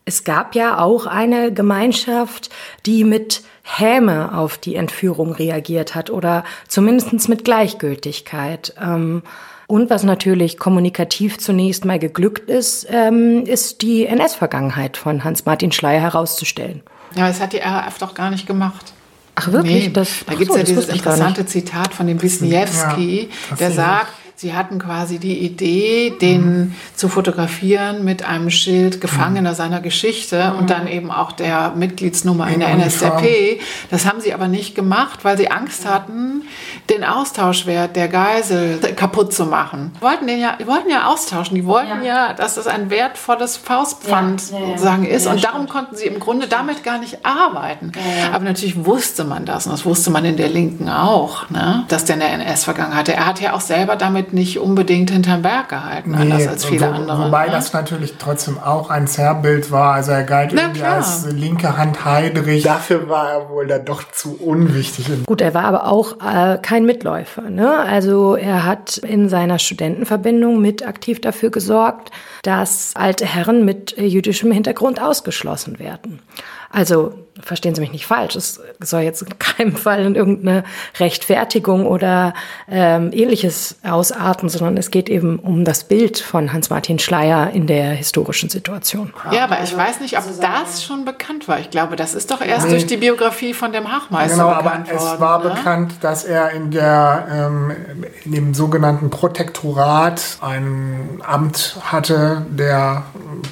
[0.04, 2.50] es gab ja auch eine Gemeinschaft,
[2.86, 8.74] die mit Häme auf die Entführung reagiert hat oder zumindest mit Gleichgültigkeit.
[8.80, 9.22] Ähm,
[9.66, 16.00] und was natürlich kommunikativ zunächst mal geglückt ist, ähm, ist die NS-Vergangenheit von Hans-Martin Schleier
[16.00, 16.82] herauszustellen.
[17.14, 18.94] Ja, das hat die RAF doch gar nicht gemacht.
[19.38, 19.84] Ach wirklich?
[19.86, 23.70] Nee, das, da gibt es so, ja dieses interessante Zitat von dem Wisniewski, ja, der
[23.70, 26.74] sagt, Sie hatten quasi die Idee, den mhm.
[26.94, 29.56] zu fotografieren mit einem Schild Gefangener mhm.
[29.56, 30.58] seiner Geschichte mhm.
[30.60, 33.58] und dann eben auch der Mitgliedsnummer in, in der NSDAP.
[33.90, 36.42] Das haben sie aber nicht gemacht, weil sie Angst hatten,
[36.88, 39.90] den Austauschwert der Geisel kaputt zu machen.
[39.96, 41.56] Die wollten, den ja, die wollten ja austauschen.
[41.56, 45.26] Die wollten ja, ja dass das ein wertvolles Faustpfand ja, sozusagen ist.
[45.26, 45.70] und darum stimmt.
[45.70, 47.90] konnten sie im Grunde damit gar nicht arbeiten.
[48.32, 51.86] Aber natürlich wusste man das und das wusste man in der Linken auch, ne?
[51.88, 53.14] dass der eine NS-Vergangenheit hatte.
[53.14, 56.64] Er hat ja auch selber damit damit nicht unbedingt hinterm Berg gehalten, nee, anders als
[56.64, 57.26] viele wo, andere.
[57.26, 57.52] Wobei ne?
[57.52, 59.94] das natürlich trotzdem auch ein Zerrbild war.
[59.94, 60.96] Also er galt Na, irgendwie klar.
[60.96, 62.62] als linke Hand Heidrich.
[62.62, 65.06] Dafür war er wohl da doch zu unwichtig.
[65.26, 67.50] Gut, er war aber auch äh, kein Mitläufer.
[67.50, 67.78] Ne?
[67.78, 72.10] Also er hat in seiner Studentenverbindung mit aktiv dafür gesorgt,
[72.42, 76.20] dass alte Herren mit jüdischem Hintergrund ausgeschlossen werden.
[76.70, 80.64] Also verstehen Sie mich nicht falsch, es soll jetzt in keinem Fall in irgendeine
[80.98, 82.34] Rechtfertigung oder
[82.68, 87.90] ähm, ähnliches ausarten, sondern es geht eben um das Bild von Hans-Martin Schleier in der
[87.90, 89.12] historischen Situation.
[89.30, 91.58] Ja, aber ich weiß nicht, ob das schon bekannt war.
[91.58, 92.72] Ich glaube, das ist doch erst nee.
[92.72, 95.14] durch die Biografie von dem Hachmeister genau, bekannt aber worden.
[95.14, 95.50] Es war ne?
[95.50, 97.72] bekannt, dass er in, der, ähm,
[98.24, 103.04] in dem sogenannten Protektorat ein Amt hatte, der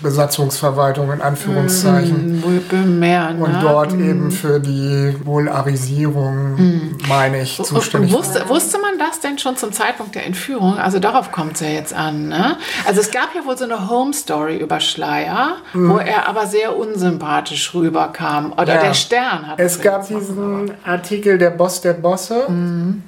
[0.03, 2.40] Besatzungsverwaltung in Anführungszeichen.
[2.40, 3.44] Mm, mehr, ne?
[3.44, 4.10] Und dort dort mhm.
[4.10, 6.98] eben für die Volarisierung, mhm.
[7.08, 10.78] meine ich, zuständig wusste, wusste man das denn schon zum Zeitpunkt der Entführung?
[10.78, 12.28] Also darauf kommt es ja jetzt an.
[12.28, 12.56] Ne?
[12.86, 15.90] Also es gab ja wohl so eine Home Story über Schleier, mhm.
[15.90, 18.52] wo er aber sehr unsympathisch rüberkam.
[18.52, 18.80] Oder ja.
[18.80, 19.76] der Stern hat es.
[19.76, 22.46] Es gab diesen Artikel Der Boss der Bosse.
[22.48, 23.02] Mhm.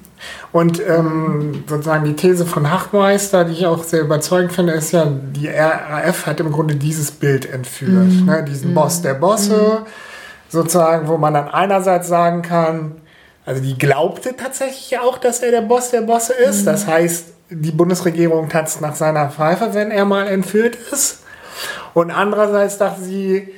[0.51, 5.05] Und ähm, sozusagen die These von Hachmeister, die ich auch sehr überzeugend finde, ist ja,
[5.05, 8.07] die RAF hat im Grunde dieses Bild entführt.
[8.07, 8.25] Mhm.
[8.25, 8.43] Ne?
[8.43, 8.75] Diesen mhm.
[8.75, 9.85] Boss der Bosse, mhm.
[10.49, 13.01] Sozusagen, wo man dann einerseits sagen kann,
[13.45, 16.61] also die glaubte tatsächlich auch, dass er der Boss der Bosse ist.
[16.61, 16.65] Mhm.
[16.65, 21.23] Das heißt, die Bundesregierung tanzt nach seiner Pfeife, wenn er mal entführt ist.
[21.93, 23.53] Und andererseits dachte sie,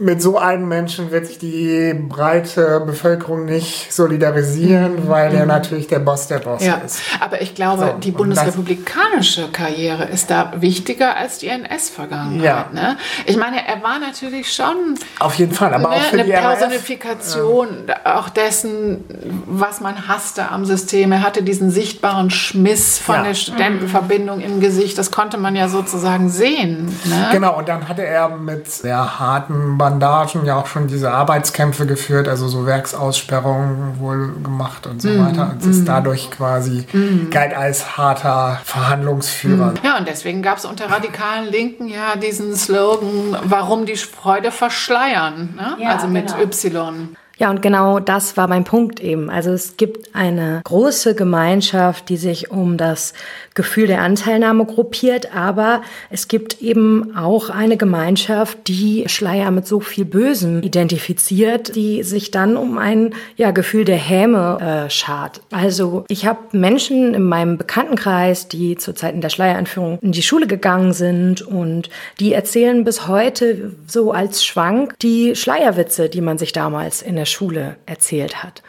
[0.00, 5.08] mit so einem Menschen wird sich die breite Bevölkerung nicht solidarisieren, mhm.
[5.08, 5.48] weil er mhm.
[5.48, 6.76] natürlich der Boss der Boss ja.
[6.76, 7.02] ist.
[7.20, 12.42] Aber ich glaube, so, die bundesrepublikanische Karriere ist da wichtiger als die NS-Vergangenheit.
[12.42, 12.66] Ja.
[12.72, 12.96] Ne?
[13.26, 16.32] Ich meine, er war natürlich schon auf jeden Fall, aber ne, auch für eine die
[16.32, 18.18] Personifikation ja.
[18.18, 19.04] auch dessen,
[19.46, 21.12] was man hasste am System.
[21.12, 23.22] Er hatte diesen sichtbaren Schmiss von ja.
[23.24, 24.96] der Studentenverbindung im Gesicht.
[24.96, 26.86] Das konnte man ja sozusagen sehen.
[27.04, 27.28] Ne?
[27.32, 27.58] Genau.
[27.58, 32.46] Und dann hatte er mit sehr harten Bandagen ja auch schon diese Arbeitskämpfe geführt, also
[32.48, 35.50] so Werksaussperrungen wohl gemacht und so mm, weiter.
[35.50, 35.70] Und mm.
[35.70, 37.30] ist dadurch quasi mm.
[37.30, 39.72] galt als harter Verhandlungsführer.
[39.72, 39.84] Mm.
[39.84, 45.54] Ja, und deswegen gab es unter radikalen Linken ja diesen Slogan, warum die Freude verschleiern,
[45.56, 45.76] ne?
[45.82, 46.42] ja, also mit genau.
[46.42, 47.16] Y.
[47.40, 49.30] Ja, und genau das war mein Punkt eben.
[49.30, 53.14] Also es gibt eine große Gemeinschaft, die sich um das
[53.54, 59.80] Gefühl der Anteilnahme gruppiert, aber es gibt eben auch eine Gemeinschaft, die Schleier mit so
[59.80, 65.40] viel Bösem identifiziert, die sich dann um ein ja, Gefühl der Häme äh, schart.
[65.50, 70.46] Also ich habe Menschen in meinem Bekanntenkreis, die zu Zeiten der Schleiereinführung in die Schule
[70.46, 76.52] gegangen sind und die erzählen bis heute so als Schwank die Schleierwitze, die man sich
[76.52, 78.62] damals in der Schule erzählt hat.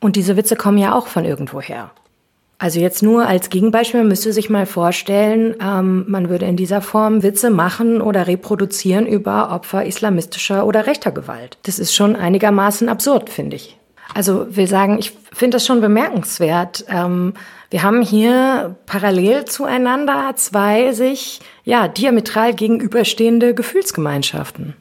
[0.00, 1.90] Und diese Witze kommen ja auch von irgendwoher.
[2.60, 7.22] Also jetzt nur als Gegenbeispiel, müsste sich mal vorstellen, ähm, man würde in dieser Form
[7.22, 11.56] Witze machen oder reproduzieren über Opfer islamistischer oder rechter Gewalt.
[11.62, 13.78] Das ist schon einigermaßen absurd, finde ich.
[14.12, 16.84] Also will sagen, ich finde das schon bemerkenswert.
[16.88, 17.34] Ähm,
[17.70, 24.74] wir haben hier parallel zueinander zwei sich ja diametral gegenüberstehende Gefühlsgemeinschaften.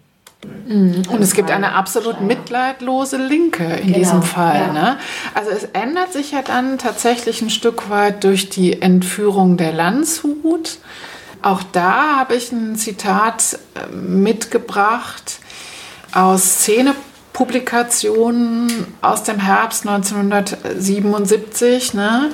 [0.46, 1.04] Mhm.
[1.10, 4.68] Und es gibt eine absolut mitleidlose Linke in genau, diesem Fall.
[4.68, 4.74] Ja.
[4.74, 4.98] Ne?
[5.34, 10.78] Also es ändert sich ja dann tatsächlich ein Stück weit durch die Entführung der Landshut.
[11.42, 15.40] Auch da habe ich ein Zitat äh, mitgebracht
[16.12, 21.94] aus Szenepublikationen aus dem Herbst 1977.
[21.94, 22.32] Ne?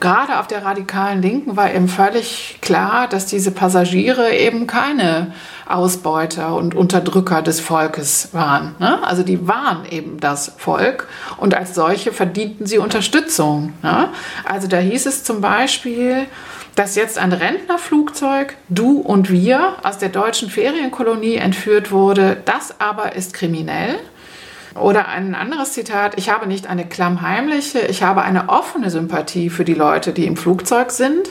[0.00, 5.32] Gerade auf der radikalen Linken war eben völlig klar, dass diese Passagiere eben keine
[5.66, 8.74] Ausbeuter und Unterdrücker des Volkes waren.
[8.78, 9.02] Ne?
[9.06, 13.72] Also die waren eben das Volk und als solche verdienten sie Unterstützung.
[13.82, 14.08] Ne?
[14.44, 16.26] Also da hieß es zum Beispiel,
[16.74, 22.36] dass jetzt ein Rentnerflugzeug, du und wir, aus der deutschen Ferienkolonie entführt wurde.
[22.44, 23.98] Das aber ist kriminell.
[24.74, 29.64] Oder ein anderes Zitat, ich habe nicht eine klammheimliche, ich habe eine offene Sympathie für
[29.64, 31.30] die Leute, die im Flugzeug sind.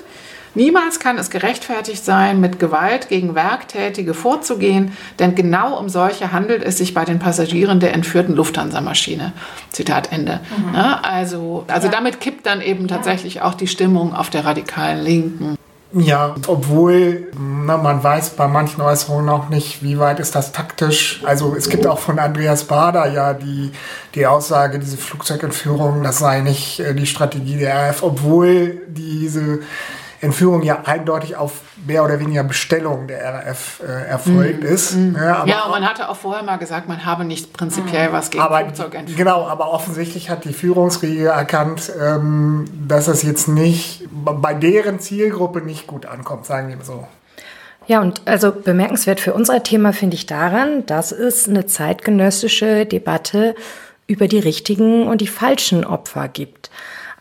[0.56, 6.64] Niemals kann es gerechtfertigt sein, mit Gewalt gegen Werktätige vorzugehen, denn genau um solche handelt
[6.64, 9.34] es sich bei den Passagieren der entführten Lufthansa-Maschine.
[9.72, 10.42] Zitat Ende.
[10.56, 10.76] Mhm.
[10.76, 11.92] Ja, also also ja.
[11.92, 15.58] damit kippt dann eben tatsächlich auch die Stimmung auf der radikalen Linken.
[15.96, 21.22] Ja, obwohl na, man weiß bei manchen Äußerungen auch nicht, wie weit ist das taktisch.
[21.24, 23.72] Also es gibt auch von Andreas Bader ja die,
[24.16, 29.60] die Aussage, diese Flugzeugentführung, das sei nicht äh, die Strategie der RF, obwohl diese
[30.24, 34.96] Entführung ja eindeutig auf mehr oder weniger Bestellung der RAF äh, erfolgt mm, ist.
[34.96, 35.16] Mm.
[35.16, 38.14] Ja, ja, und man hatte auch vorher mal gesagt, man habe nicht prinzipiell mm.
[38.14, 39.18] was gegen aber, Flugzeugentführung.
[39.18, 45.62] Genau, aber offensichtlich hat die Führungsriege erkannt, ähm, dass es jetzt nicht bei deren Zielgruppe
[45.62, 47.06] nicht gut ankommt, sagen wir so.
[47.86, 53.56] Ja, und also bemerkenswert für unser Thema finde ich daran, dass es eine zeitgenössische Debatte
[54.08, 56.70] über die richtigen und die falschen Opfer gibt.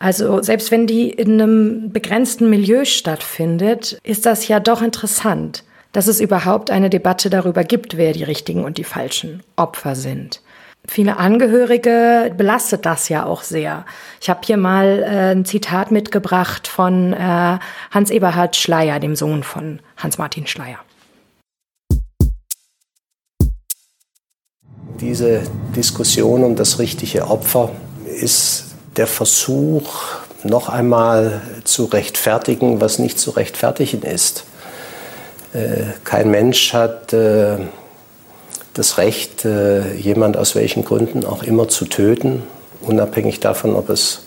[0.03, 5.63] Also selbst wenn die in einem begrenzten Milieu stattfindet, ist das ja doch interessant,
[5.93, 10.41] dass es überhaupt eine Debatte darüber gibt, wer die richtigen und die falschen Opfer sind.
[10.85, 13.85] Viele Angehörige belastet das ja auch sehr.
[14.19, 17.59] Ich habe hier mal äh, ein Zitat mitgebracht von äh,
[17.91, 20.79] Hans Eberhard Schleier, dem Sohn von Hans-Martin Schleier.
[24.99, 27.71] Diese Diskussion um das richtige Opfer
[28.05, 29.91] ist der Versuch,
[30.43, 34.45] noch einmal zu rechtfertigen, was nicht zu rechtfertigen ist.
[35.53, 37.57] Äh, kein Mensch hat äh,
[38.73, 42.43] das Recht, äh, jemand aus welchen Gründen auch immer zu töten,
[42.81, 44.21] unabhängig davon, ob es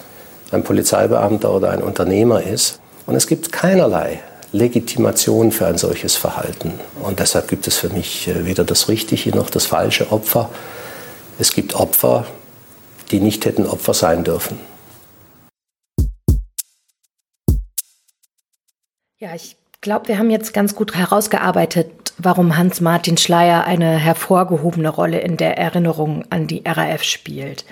[0.52, 2.80] ein Polizeibeamter oder ein Unternehmer ist.
[3.06, 4.20] Und es gibt keinerlei
[4.52, 6.72] Legitimation für ein solches Verhalten.
[7.02, 10.48] Und deshalb gibt es für mich weder das richtige noch das falsche Opfer.
[11.38, 12.26] Es gibt Opfer,
[13.10, 14.58] die nicht hätten Opfer sein dürfen.
[19.18, 25.20] Ja, ich glaube, wir haben jetzt ganz gut herausgearbeitet, warum Hans-Martin Schleier eine hervorgehobene Rolle
[25.20, 27.64] in der Erinnerung an die RAF spielt.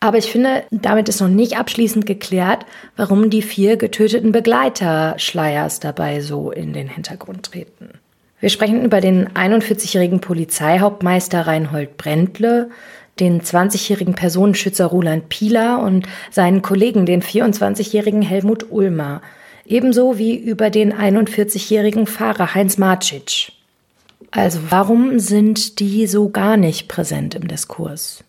[0.00, 2.66] Aber ich finde, damit ist noch nicht abschließend geklärt,
[2.96, 7.90] warum die vier getöteten Begleiter Schleiers dabei so in den Hintergrund treten.
[8.40, 12.70] Wir sprechen über den 41-jährigen Polizeihauptmeister Reinhold Brändle,
[13.22, 19.22] den 20-jährigen Personenschützer Roland Pieler und seinen Kollegen, den 24-jährigen Helmut Ulmer,
[19.64, 23.52] ebenso wie über den 41-jährigen Fahrer Heinz Marcic.
[24.32, 28.24] Also warum sind die so gar nicht präsent im Diskurs?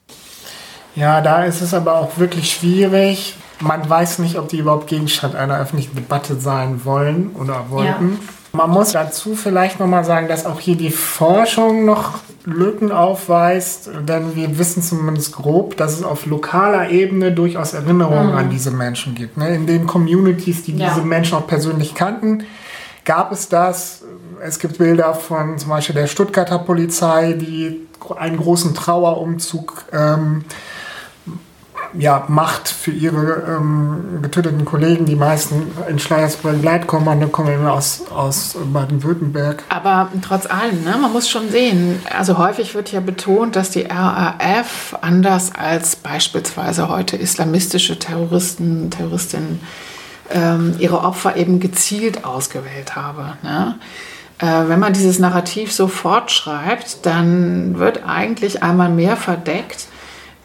[0.96, 3.34] Ja, da ist es aber auch wirklich schwierig.
[3.62, 8.20] Man weiß nicht, ob die überhaupt Gegenstand einer öffentlichen Debatte sein wollen oder wollten.
[8.22, 8.43] Ja.
[8.56, 14.36] Man muss dazu vielleicht nochmal sagen, dass auch hier die Forschung noch Lücken aufweist, denn
[14.36, 18.38] wir wissen zumindest grob, dass es auf lokaler Ebene durchaus Erinnerungen mhm.
[18.38, 19.38] an diese Menschen gibt.
[19.38, 19.56] Ne?
[19.56, 20.90] In den Communities, die ja.
[20.90, 22.44] diese Menschen auch persönlich kannten,
[23.06, 24.04] gab es das.
[24.40, 27.88] Es gibt Bilder von zum Beispiel der Stuttgarter Polizei, die
[28.18, 30.46] einen großen Trauerumzug ähm,
[31.98, 35.06] ja, Macht für ihre ähm, getöteten Kollegen.
[35.06, 39.64] Die meisten in Schleiersburg Leitkommando kommen immer aus, aus Baden-Württemberg.
[39.70, 43.84] Aber trotz allem, ne, man muss schon sehen, also häufig wird ja betont, dass die
[43.84, 49.62] RAF anders als beispielsweise heute islamistische Terroristen, Terroristinnen
[50.32, 53.38] ähm, ihre Opfer eben gezielt ausgewählt habe.
[53.44, 53.76] Ne?
[54.40, 59.88] Äh, wenn man dieses Narrativ so fortschreibt, dann wird eigentlich einmal mehr verdeckt,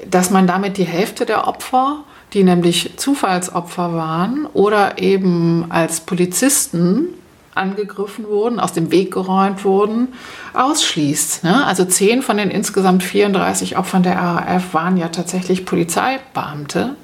[0.07, 7.09] dass man damit die Hälfte der Opfer, die nämlich Zufallsopfer waren oder eben als Polizisten
[7.55, 10.09] angegriffen wurden, aus dem Weg geräumt wurden,
[10.55, 11.44] ausschließt.
[11.44, 11.66] Ne?
[11.66, 16.94] Also zehn von den insgesamt 34 Opfern der RAF waren ja tatsächlich Polizeibeamte.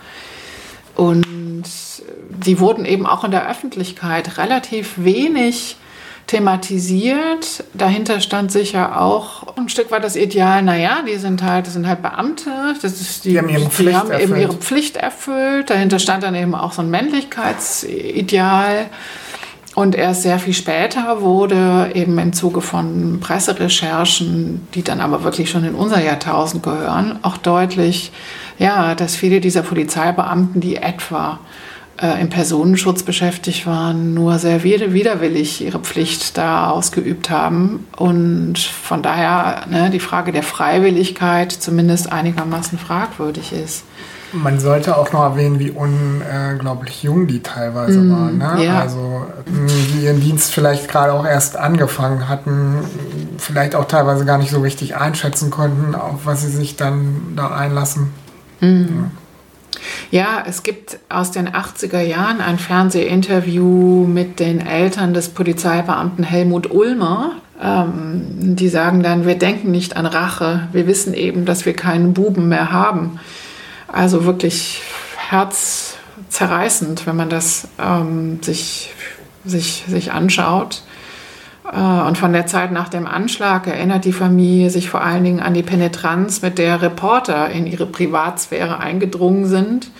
[0.94, 1.24] Und
[2.44, 5.76] die wurden eben auch in der Öffentlichkeit relativ wenig
[6.26, 7.64] thematisiert.
[7.74, 11.86] Dahinter stand sicher auch ein Stück weit das Ideal, naja, die sind halt, das sind
[11.86, 12.50] halt Beamte,
[12.80, 15.70] das ist die, die haben, ihre Pflicht, die haben eben ihre Pflicht erfüllt.
[15.70, 18.86] Dahinter stand dann eben auch so ein Männlichkeitsideal.
[19.74, 25.50] Und erst sehr viel später wurde eben im Zuge von Presserecherchen, die dann aber wirklich
[25.50, 28.12] schon in unser Jahrtausend gehören, auch deutlich,
[28.60, 31.40] ja, dass viele dieser Polizeibeamten, die etwa
[32.00, 37.86] äh, im Personenschutz beschäftigt waren, nur sehr widerwillig ihre Pflicht da ausgeübt haben.
[37.96, 43.84] Und von daher ne, die Frage der Freiwilligkeit zumindest einigermaßen fragwürdig ist.
[44.32, 48.38] Man sollte auch noch erwähnen, wie unglaublich jung die teilweise mm, waren.
[48.38, 48.64] Ne?
[48.64, 48.80] Ja.
[48.80, 52.78] Also die ihren Dienst vielleicht gerade auch erst angefangen hatten,
[53.38, 57.54] vielleicht auch teilweise gar nicht so richtig einschätzen konnten, auf was sie sich dann da
[57.54, 58.10] einlassen.
[58.60, 58.82] Mm.
[58.82, 59.10] Ja.
[60.10, 66.70] Ja, es gibt aus den 80er Jahren ein Fernsehinterview mit den Eltern des Polizeibeamten Helmut
[66.70, 67.32] Ulmer.
[67.62, 72.12] Ähm, die sagen dann, wir denken nicht an Rache, wir wissen eben, dass wir keinen
[72.12, 73.20] Buben mehr haben.
[73.86, 74.82] Also wirklich
[75.30, 78.92] herzzerreißend, wenn man das ähm, sich,
[79.44, 80.82] sich, sich anschaut.
[81.70, 85.40] Äh, und von der Zeit nach dem Anschlag erinnert die Familie sich vor allen Dingen
[85.40, 89.90] an die Penetranz, mit der Reporter in ihre Privatsphäre eingedrungen sind.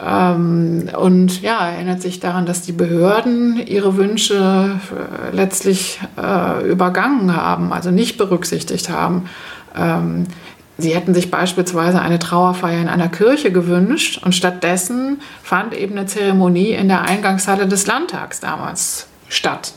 [0.00, 7.34] Ähm, und ja, erinnert sich daran, dass die Behörden ihre Wünsche äh, letztlich äh, übergangen
[7.34, 9.28] haben, also nicht berücksichtigt haben.
[9.76, 10.28] Ähm,
[10.76, 16.06] sie hätten sich beispielsweise eine Trauerfeier in einer Kirche gewünscht und stattdessen fand eben eine
[16.06, 19.72] Zeremonie in der Eingangshalle des Landtags damals statt.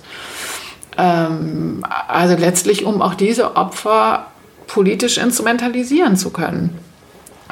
[0.98, 4.28] Ähm, also letztlich, um auch diese Opfer
[4.68, 6.78] politisch instrumentalisieren zu können.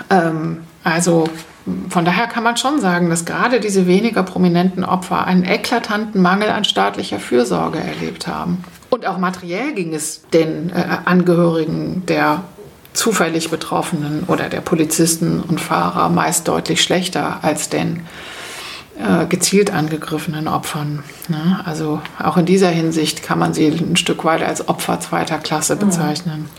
[0.09, 1.25] Ähm, also
[1.89, 6.49] von daher kann man schon sagen, dass gerade diese weniger prominenten Opfer einen eklatanten Mangel
[6.49, 8.63] an staatlicher Fürsorge erlebt haben.
[8.89, 12.43] Und auch materiell ging es den äh, Angehörigen der
[12.93, 18.05] zufällig Betroffenen oder der Polizisten und Fahrer meist deutlich schlechter als den
[18.99, 21.03] äh, gezielt angegriffenen Opfern.
[21.29, 21.61] Ne?
[21.63, 25.77] Also auch in dieser Hinsicht kann man sie ein Stück weit als Opfer zweiter Klasse
[25.77, 26.49] bezeichnen.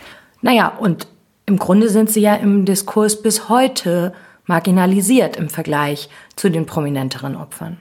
[0.40, 1.06] Naja, und
[1.44, 4.14] im Grunde sind sie ja im Diskurs bis heute
[4.46, 7.76] marginalisiert im Vergleich zu den prominenteren Opfern.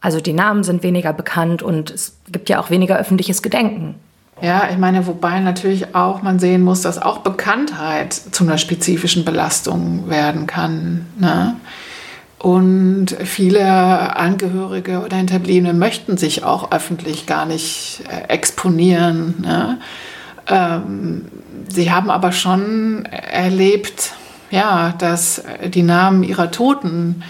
[0.00, 3.94] Also die Namen sind weniger bekannt und es gibt ja auch weniger öffentliches Gedenken.
[4.42, 9.24] Ja, ich meine, wobei natürlich auch man sehen muss, dass auch Bekanntheit zu einer spezifischen
[9.24, 11.06] Belastung werden kann.
[11.18, 11.56] Ne?
[12.46, 19.34] Und viele Angehörige oder Hinterbliebene möchten sich auch öffentlich gar nicht äh, exponieren.
[19.40, 19.80] Ne?
[20.46, 21.24] Ähm,
[21.68, 24.12] sie haben aber schon erlebt,
[24.52, 25.42] ja, dass
[25.74, 27.24] die Namen ihrer Toten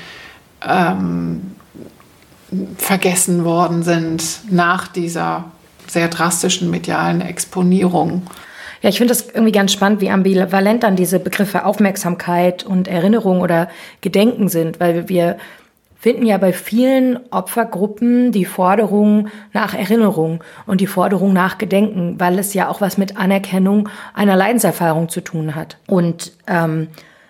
[0.62, 1.54] ähm,
[2.76, 5.46] vergessen worden sind nach dieser
[5.86, 8.26] sehr drastischen medialen Exponierung.
[8.82, 13.40] Ja, ich finde das irgendwie ganz spannend, wie ambivalent dann diese Begriffe Aufmerksamkeit und Erinnerung
[13.40, 13.68] oder
[14.00, 15.36] Gedenken sind, weil wir
[15.98, 22.38] finden ja bei vielen Opfergruppen die Forderung nach Erinnerung und die Forderung nach Gedenken, weil
[22.38, 25.78] es ja auch was mit Anerkennung einer Leidenserfahrung zu tun hat.
[25.86, 26.88] Und ähm,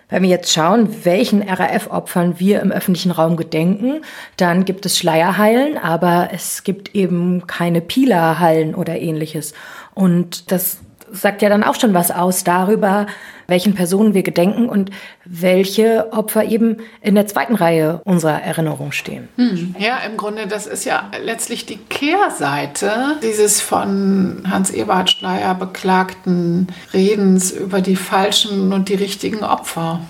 [0.09, 4.01] wenn wir jetzt schauen, welchen RAF-Opfern wir im öffentlichen Raum gedenken,
[4.37, 9.53] dann gibt es Schleierhallen, aber es gibt eben keine Pila-Hallen oder ähnliches.
[9.93, 10.77] Und das
[11.11, 13.07] sagt ja dann auch schon was aus darüber,
[13.47, 14.91] welchen Personen wir gedenken und
[15.25, 19.29] welche Opfer eben in der zweiten Reihe unserer Erinnerung stehen.
[19.37, 19.75] Hm.
[19.79, 26.67] Ja, im Grunde, das ist ja letztlich die Kehrseite dieses von Hans Ebert Schleier beklagten
[26.93, 30.01] Redens über die falschen und die richtigen Opfer.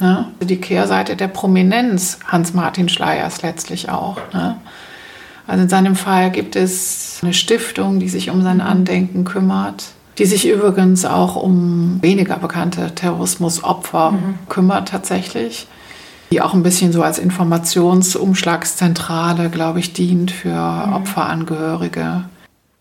[0.00, 0.26] Ne?
[0.40, 4.16] Die Kehrseite der Prominenz Hans-Martin Schleiers letztlich auch.
[4.32, 4.56] Ne?
[5.46, 9.84] Also in seinem Fall gibt es eine Stiftung, die sich um sein Andenken kümmert
[10.20, 14.38] die sich übrigens auch um weniger bekannte Terrorismusopfer mhm.
[14.50, 15.66] kümmert tatsächlich,
[16.30, 20.92] die auch ein bisschen so als Informationsumschlagszentrale, glaube ich, dient für mhm.
[20.92, 22.24] Opferangehörige.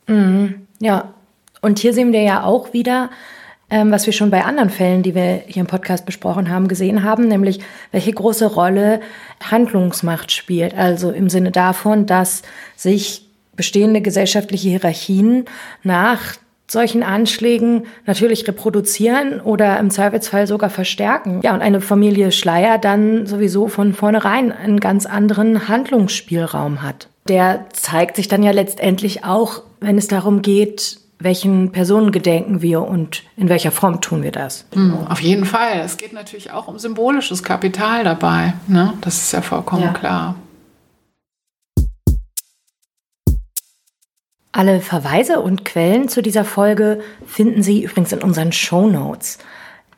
[0.08, 0.68] Mhm.
[0.82, 1.14] Ja,
[1.62, 3.10] und hier sehen wir ja auch wieder,
[3.70, 7.04] ähm, was wir schon bei anderen Fällen, die wir hier im Podcast besprochen haben, gesehen
[7.04, 7.62] haben, nämlich
[7.94, 9.00] welche große Rolle
[9.50, 10.74] Handlungsmacht spielt.
[10.74, 12.42] Also im Sinne davon, dass
[12.76, 15.46] sich bestehende gesellschaftliche Hierarchien
[15.84, 16.36] nach
[16.70, 21.42] solchen Anschlägen natürlich reproduzieren oder im Zweifelsfall sogar verstärken.
[21.44, 27.08] Ja, und eine Familie Schleier dann sowieso von vornherein einen ganz anderen Handlungsspielraum hat.
[27.28, 32.82] Der zeigt sich dann ja letztendlich auch, wenn es darum geht, welchen Personen gedenken wir
[32.82, 34.66] und in welcher Form tun wir das?
[34.74, 35.82] Mhm, auf jeden Fall.
[35.84, 38.54] Es geht natürlich auch um symbolisches Kapital dabei.
[38.68, 38.94] Ne?
[39.02, 39.94] Das ist ja vollkommen ja.
[39.94, 40.36] klar.
[44.60, 49.38] Alle Verweise und Quellen zu dieser Folge finden Sie übrigens in unseren Show Notes.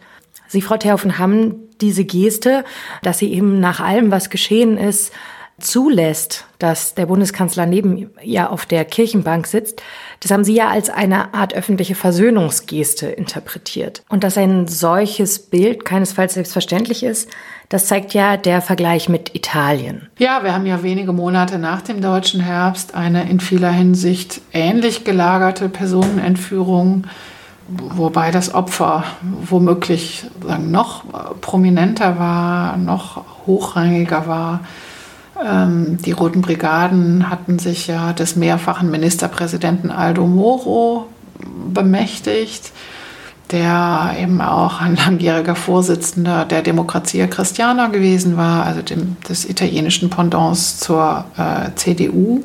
[0.47, 2.63] Sie, Frau Theofen, haben diese Geste,
[3.03, 5.11] dass sie eben nach allem, was geschehen ist,
[5.59, 9.81] zulässt, dass der Bundeskanzler neben ihr auf der Kirchenbank sitzt,
[10.19, 14.03] das haben Sie ja als eine Art öffentliche Versöhnungsgeste interpretiert.
[14.09, 17.29] Und dass ein solches Bild keinesfalls selbstverständlich ist,
[17.69, 20.09] das zeigt ja der Vergleich mit Italien.
[20.17, 25.03] Ja, wir haben ja wenige Monate nach dem deutschen Herbst eine in vieler Hinsicht ähnlich
[25.03, 27.05] gelagerte Personenentführung
[27.67, 31.03] wobei das Opfer womöglich sagen, noch
[31.41, 34.61] prominenter war, noch hochrangiger war.
[35.45, 41.07] Ähm, die Roten Brigaden hatten sich ja des mehrfachen Ministerpräsidenten Aldo Moro
[41.73, 42.71] bemächtigt,
[43.51, 50.09] der eben auch ein langjähriger Vorsitzender der Democrazia Christiana gewesen war, also dem, des italienischen
[50.09, 52.43] Pendants zur äh, CDU.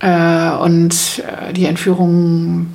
[0.00, 2.68] Äh, und äh, die Entführung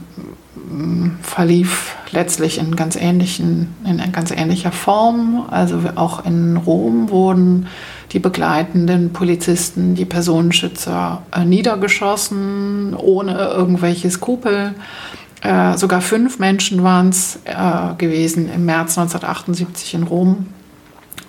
[1.21, 5.45] verlief letztlich in ganz ähnlichen, in ganz ähnlicher Form.
[5.49, 7.67] Also auch in Rom wurden
[8.11, 14.73] die begleitenden Polizisten, die Personenschützer äh, niedergeschossen, ohne irgendwelche Skrupel.
[15.41, 20.47] Äh, sogar fünf Menschen waren es äh, gewesen im März 1978 in Rom.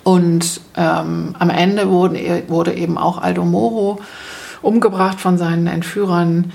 [0.03, 3.99] Und ähm, am Ende wurde, wurde eben auch Aldo Moro
[4.61, 6.53] umgebracht von seinen Entführern.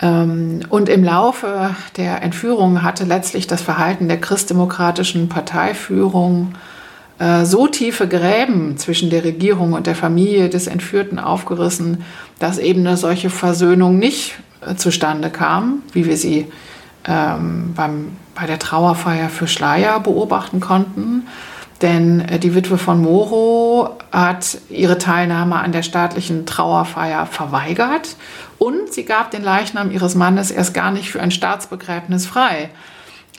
[0.00, 6.54] Ähm, und im Laufe der Entführung hatte letztlich das Verhalten der christdemokratischen Parteiführung
[7.18, 12.04] äh, so tiefe Gräben zwischen der Regierung und der Familie des Entführten aufgerissen,
[12.38, 16.46] dass eben eine solche Versöhnung nicht äh, zustande kam, wie wir sie
[17.06, 21.26] ähm, beim, bei der Trauerfeier für Schleier beobachten konnten.
[21.82, 28.16] Denn äh, die Witwe von Moro hat ihre Teilnahme an der staatlichen Trauerfeier verweigert
[28.60, 32.68] und sie gab den Leichnam ihres Mannes erst gar nicht für ein Staatsbegräbnis frei.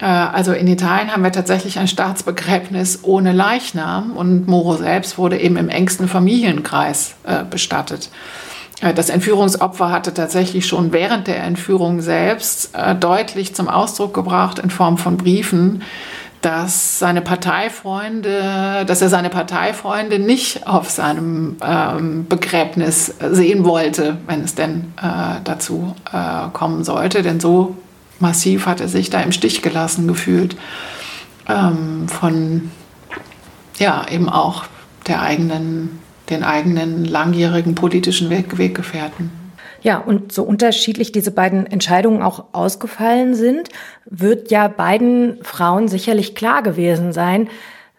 [0.01, 5.39] Äh, also in Italien haben wir tatsächlich ein Staatsbegräbnis ohne Leichnam und Moro selbst wurde
[5.39, 8.09] eben im engsten Familienkreis äh, bestattet.
[8.95, 14.97] Das Entführungsopfer hatte tatsächlich schon während der Entführung selbst deutlich zum Ausdruck gebracht in Form
[14.97, 15.84] von Briefen,
[16.42, 24.44] dass seine Parteifreunde, dass er seine Parteifreunde nicht auf seinem ähm, Begräbnis sehen wollte, wenn
[24.44, 27.22] es denn äh, dazu äh, kommen sollte.
[27.22, 27.78] Denn so
[28.20, 30.56] massiv hat er sich da im Stich gelassen gefühlt
[31.48, 32.72] ähm, von
[33.78, 34.66] ja eben auch
[35.08, 39.41] der eigenen, den eigenen langjährigen politischen Weg, Weggefährten.
[39.84, 43.69] Ja, und so unterschiedlich diese beiden Entscheidungen auch ausgefallen sind,
[44.05, 47.49] wird ja beiden Frauen sicherlich klar gewesen sein,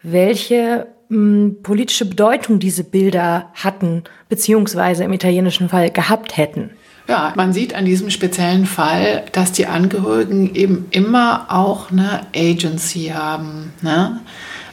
[0.02, 6.70] welche hm, politische Bedeutung diese Bilder hatten, beziehungsweise im italienischen Fall gehabt hätten.
[7.08, 13.12] Ja, man sieht an diesem speziellen Fall, dass die Angehörigen eben immer auch eine Agency
[13.12, 13.72] haben.
[13.82, 14.20] Ne?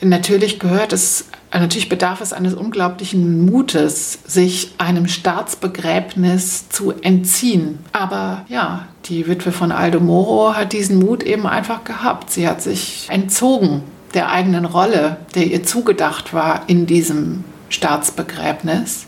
[0.01, 7.79] Natürlich gehört es Natürlich bedarf es eines unglaublichen Mutes, sich einem Staatsbegräbnis zu entziehen.
[7.91, 12.29] Aber ja, die Witwe von Aldo Moro hat diesen Mut eben einfach gehabt.
[12.29, 13.81] Sie hat sich entzogen
[14.13, 19.07] der eigenen Rolle, der ihr zugedacht war in diesem Staatsbegräbnis.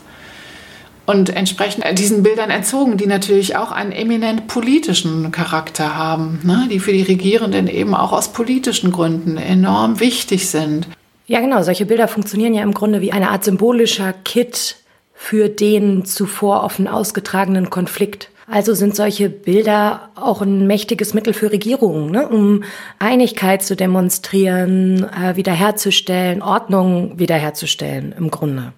[1.04, 6.68] Und entsprechend diesen Bildern entzogen, die natürlich auch einen eminent politischen Charakter haben, ne?
[6.70, 10.86] die für die Regierenden eben auch aus politischen Gründen enorm wichtig sind.
[11.26, 11.62] Ja, genau.
[11.62, 14.76] Solche Bilder funktionieren ja im Grunde wie eine Art symbolischer Kit
[15.14, 18.28] für den zuvor offen ausgetragenen Konflikt.
[18.48, 22.28] Also sind solche Bilder auch ein mächtiges Mittel für Regierungen, ne?
[22.28, 22.64] um
[22.98, 28.72] Einigkeit zu demonstrieren, äh, wiederherzustellen, Ordnung wiederherzustellen im Grunde.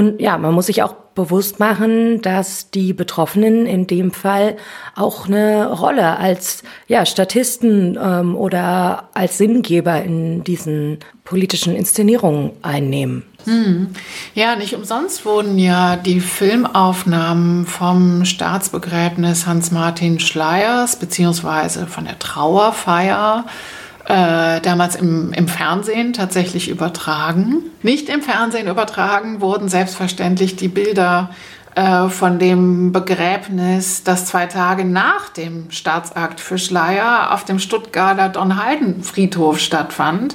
[0.00, 4.56] Und ja, man muss sich auch bewusst machen, dass die Betroffenen in dem Fall
[4.96, 13.24] auch eine Rolle als ja, Statisten ähm, oder als Sinngeber in diesen politischen Inszenierungen einnehmen.
[13.44, 13.88] Hm.
[14.34, 23.44] Ja, nicht umsonst wurden ja die Filmaufnahmen vom Staatsbegräbnis Hans-Martin Schleiers beziehungsweise von der Trauerfeier
[23.46, 27.58] äh, damals im, im Fernsehen tatsächlich übertragen.
[27.82, 31.30] Nicht im Fernsehen übertragen wurden selbstverständlich die Bilder
[31.76, 38.28] äh, von dem Begräbnis, das zwei Tage nach dem Staatsakt für Schleier auf dem Stuttgarter
[38.28, 40.34] Donheiden-Friedhof stattfand,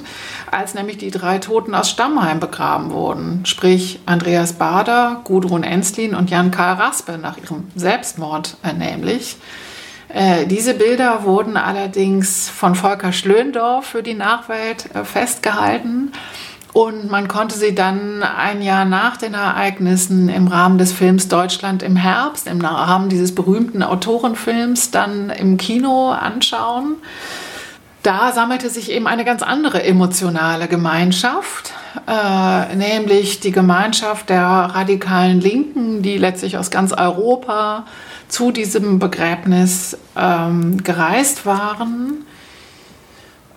[0.50, 3.44] als nämlich die drei Toten aus Stammheim begraben wurden.
[3.44, 9.36] Sprich Andreas Bader, Gudrun Enslin und Jan Karl Raspe nach ihrem Selbstmord äh, nämlich.
[10.08, 16.12] Äh, diese Bilder wurden allerdings von Volker Schlöndorff für die Nachwelt äh, festgehalten.
[16.72, 21.82] Und man konnte sie dann ein Jahr nach den Ereignissen im Rahmen des Films Deutschland
[21.82, 26.96] im Herbst, im Rahmen dieses berühmten Autorenfilms, dann im Kino anschauen.
[28.02, 31.72] Da sammelte sich eben eine ganz andere emotionale Gemeinschaft,
[32.06, 37.86] äh, nämlich die Gemeinschaft der radikalen Linken, die letztlich aus ganz Europa
[38.28, 42.24] zu diesem Begräbnis ähm, gereist waren.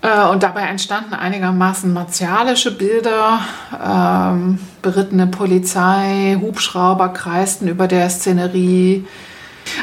[0.01, 3.39] Äh, und dabei entstanden einigermaßen martialische Bilder.
[3.83, 9.05] Ähm, berittene Polizei, Hubschrauber kreisten über der Szenerie.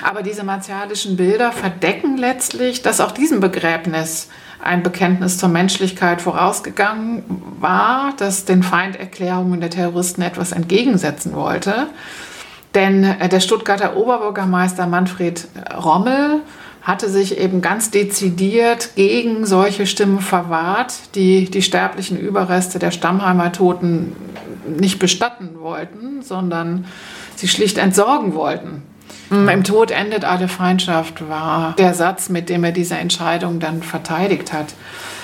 [0.03, 4.29] Aber diese martialischen Bilder verdecken letztlich, dass auch diesem Begräbnis
[4.63, 7.23] ein Bekenntnis zur Menschlichkeit vorausgegangen
[7.61, 11.89] war, das den Feinderklärungen der Terroristen etwas entgegensetzen wollte.
[12.77, 15.49] Denn äh, der Stuttgarter Oberbürgermeister Manfred
[15.83, 16.43] Rommel
[16.83, 23.51] hatte sich eben ganz dezidiert gegen solche Stimmen verwahrt, die die sterblichen Überreste der Stammheimer
[23.51, 24.15] Toten
[24.69, 26.85] nicht bestatten wollten, sondern
[27.35, 28.83] sie schlicht entsorgen wollten.
[29.31, 29.49] Mhm.
[29.49, 34.53] Im Tod endet alle Feindschaft war der Satz, mit dem er diese Entscheidung dann verteidigt
[34.53, 34.75] hat.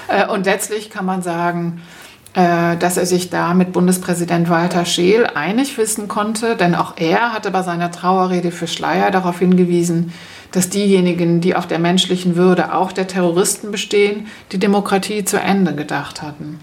[0.09, 2.02] Äh, und letztlich kann man sagen, äh,
[2.35, 7.51] dass er sich da mit Bundespräsident Walter Scheel einig wissen konnte, denn auch er hatte
[7.51, 10.13] bei seiner Trauerrede für Schleier darauf hingewiesen,
[10.51, 15.75] dass diejenigen, die auf der menschlichen Würde auch der Terroristen bestehen, die Demokratie zu Ende
[15.75, 16.59] gedacht hatten.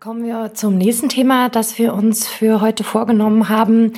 [0.00, 3.94] Kommen wir zum nächsten Thema, das wir uns für heute vorgenommen haben.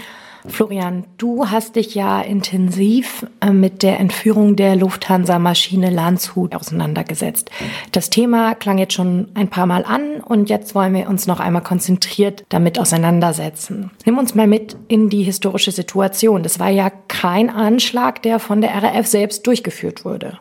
[0.46, 7.50] Florian, du hast dich ja intensiv äh, mit der Entführung der Lufthansa-Maschine Landshut auseinandergesetzt.
[7.92, 11.40] Das Thema klang jetzt schon ein paar Mal an und jetzt wollen wir uns noch
[11.40, 13.90] einmal konzentriert damit auseinandersetzen.
[14.04, 16.42] Nimm uns mal mit in die historische Situation.
[16.42, 20.38] Das war ja kein Anschlag, der von der RAF selbst durchgeführt wurde.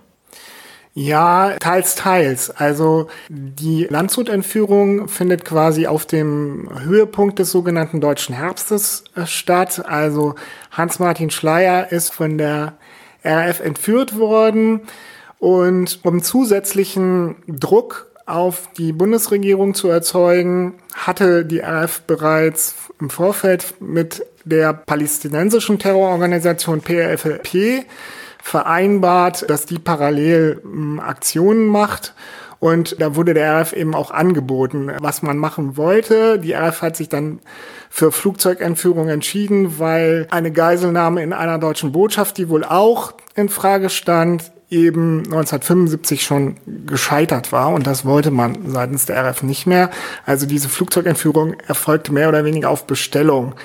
[0.99, 2.49] Ja, teils, teils.
[2.49, 9.85] Also die Landshut-Entführung findet quasi auf dem Höhepunkt des sogenannten Deutschen Herbstes äh, statt.
[9.87, 10.33] Also
[10.71, 12.79] Hans-Martin Schleier ist von der
[13.23, 14.81] RAF entführt worden
[15.37, 23.75] und um zusätzlichen Druck auf die Bundesregierung zu erzeugen, hatte die RAF bereits im Vorfeld
[23.79, 27.85] mit der palästinensischen Terrororganisation PRFLP
[28.47, 32.13] vereinbart, dass die parallel ähm, Aktionen macht.
[32.59, 36.39] Und da wurde der RF eben auch angeboten, was man machen wollte.
[36.39, 37.39] Die RF hat sich dann
[37.89, 43.89] für Flugzeugentführung entschieden, weil eine Geiselnahme in einer deutschen Botschaft, die wohl auch in Frage
[43.89, 46.55] stand, eben 1975 schon
[46.87, 49.91] gescheitert war und das wollte man seitens der RF nicht mehr.
[50.25, 53.55] Also diese Flugzeugentführung erfolgte mehr oder weniger auf Bestellung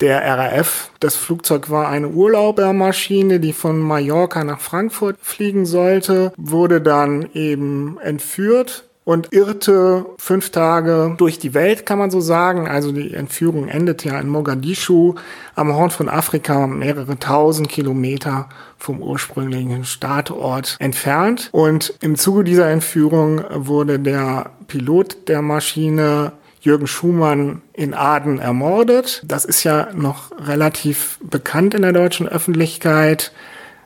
[0.00, 0.90] der RAF.
[1.00, 7.98] Das Flugzeug war eine Urlaubermaschine, die von Mallorca nach Frankfurt fliegen sollte, wurde dann eben
[8.02, 12.66] entführt und irrte fünf Tage durch die Welt, kann man so sagen.
[12.66, 15.14] Also die Entführung endete ja in Mogadischu
[15.54, 21.50] am Horn von Afrika, mehrere tausend Kilometer vom ursprünglichen Startort entfernt.
[21.52, 26.32] Und im Zuge dieser Entführung wurde der Pilot der Maschine
[26.66, 29.22] Jürgen Schumann in Aden ermordet.
[29.24, 33.32] Das ist ja noch relativ bekannt in der deutschen Öffentlichkeit,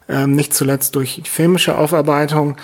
[0.09, 2.57] ähm, nicht zuletzt durch filmische Aufarbeitung.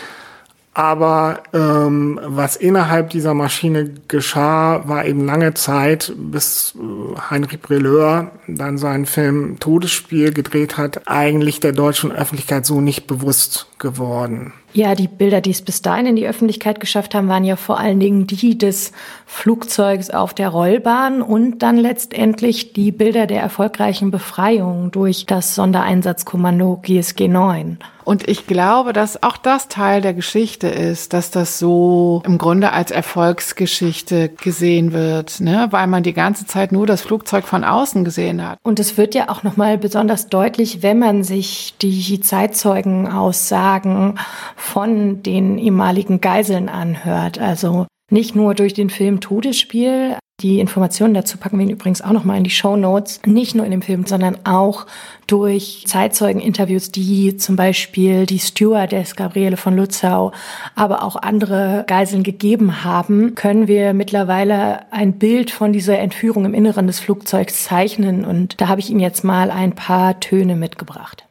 [0.73, 8.33] Aber ähm, was innerhalb dieser Maschine geschah, war eben lange Zeit, bis äh, Heinrich Brilleur
[8.47, 14.53] dann seinen Film Todesspiel gedreht hat, eigentlich der deutschen Öffentlichkeit so nicht bewusst geworden.
[14.77, 17.81] Ja, die Bilder, die es bis dahin in die Öffentlichkeit geschafft haben, waren ja vor
[17.81, 18.93] allen Dingen die des
[19.25, 26.79] Flugzeugs auf der Rollbahn und dann letztendlich die Bilder der erfolgreichen Befreiung durch das Sondereinsatzkommando
[26.83, 27.79] GSG 9.
[28.07, 32.71] Und ich glaube, dass auch das Teil der Geschichte ist, dass das so im Grunde
[32.71, 35.67] als Erfolgsgeschichte gesehen wird, ne?
[35.73, 38.61] weil man die ganze Zeit nur das Flugzeug von außen gesehen hat.
[38.63, 44.21] Und es wird ja auch nochmal besonders deutlich, wenn man sich die Zeitzeugenaussagen
[44.67, 47.39] von den ehemaligen Geiseln anhört.
[47.39, 52.37] Also nicht nur durch den Film Todesspiel, die Informationen dazu packen wir übrigens auch nochmal
[52.37, 53.23] in die Show Notes.
[53.25, 54.85] Nicht nur in dem Film, sondern auch
[55.27, 60.33] durch Zeitzeugeninterviews, die zum Beispiel die Stewardess Gabriele von Lutzau,
[60.75, 66.53] aber auch andere Geiseln gegeben haben, können wir mittlerweile ein Bild von dieser Entführung im
[66.53, 68.27] Inneren des Flugzeugs zeichnen.
[68.27, 71.26] Und da habe ich Ihnen jetzt mal ein paar Töne mitgebracht.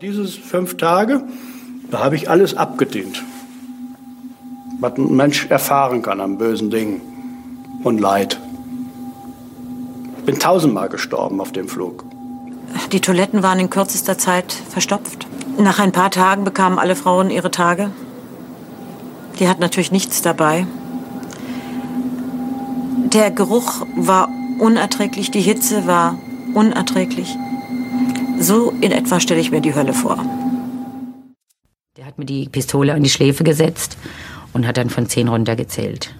[0.00, 1.24] Dieses fünf Tage,
[1.90, 3.22] da habe ich alles abgedient
[4.80, 7.00] was ein Mensch erfahren kann an bösen Dingen
[7.82, 8.38] und Leid.
[10.18, 12.04] Ich bin tausendmal gestorben auf dem Flug.
[12.92, 15.26] Die Toiletten waren in kürzester Zeit verstopft.
[15.58, 17.90] Nach ein paar Tagen bekamen alle Frauen ihre Tage.
[19.40, 20.66] Die hatten natürlich nichts dabei.
[23.12, 24.28] Der Geruch war
[24.58, 26.18] unerträglich, die Hitze war
[26.54, 27.36] unerträglich.
[28.40, 30.24] So in etwa stelle ich mir die Hölle vor.
[31.96, 33.98] Der hat mir die Pistole an die Schläfe gesetzt
[34.52, 36.14] und hat dann von zehn runtergezählt.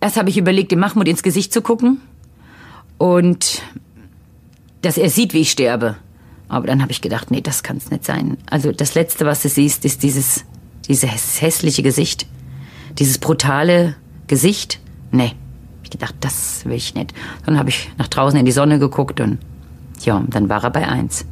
[0.00, 2.00] Erst habe ich überlegt, dem Mahmoud ins Gesicht zu gucken
[2.98, 3.62] und
[4.82, 5.96] dass er sieht, wie ich sterbe.
[6.48, 8.36] Aber dann habe ich gedacht, nee, das kann es nicht sein.
[8.50, 10.44] Also das Letzte, was du siehst, ist dieses,
[10.88, 12.26] dieses hässliche Gesicht.
[12.98, 13.94] Dieses brutale
[14.26, 14.80] Gesicht.
[15.12, 15.32] Nee.
[15.84, 17.14] Ich gedacht, das will ich nicht.
[17.46, 19.38] Dann habe ich nach draußen in die Sonne geguckt und
[20.04, 21.26] ja, dann war er bei eins.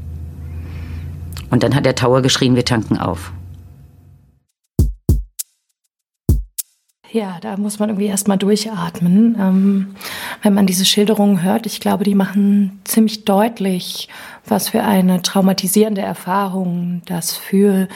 [1.51, 3.33] Und dann hat der Tower geschrien, wir tanken auf.
[7.12, 9.37] Ja, da muss man irgendwie erstmal durchatmen.
[9.39, 9.97] Ähm,
[10.43, 14.09] wenn man diese Schilderungen hört, ich glaube, die machen ziemlich deutlich,
[14.47, 17.89] was für eine traumatisierende Erfahrung das für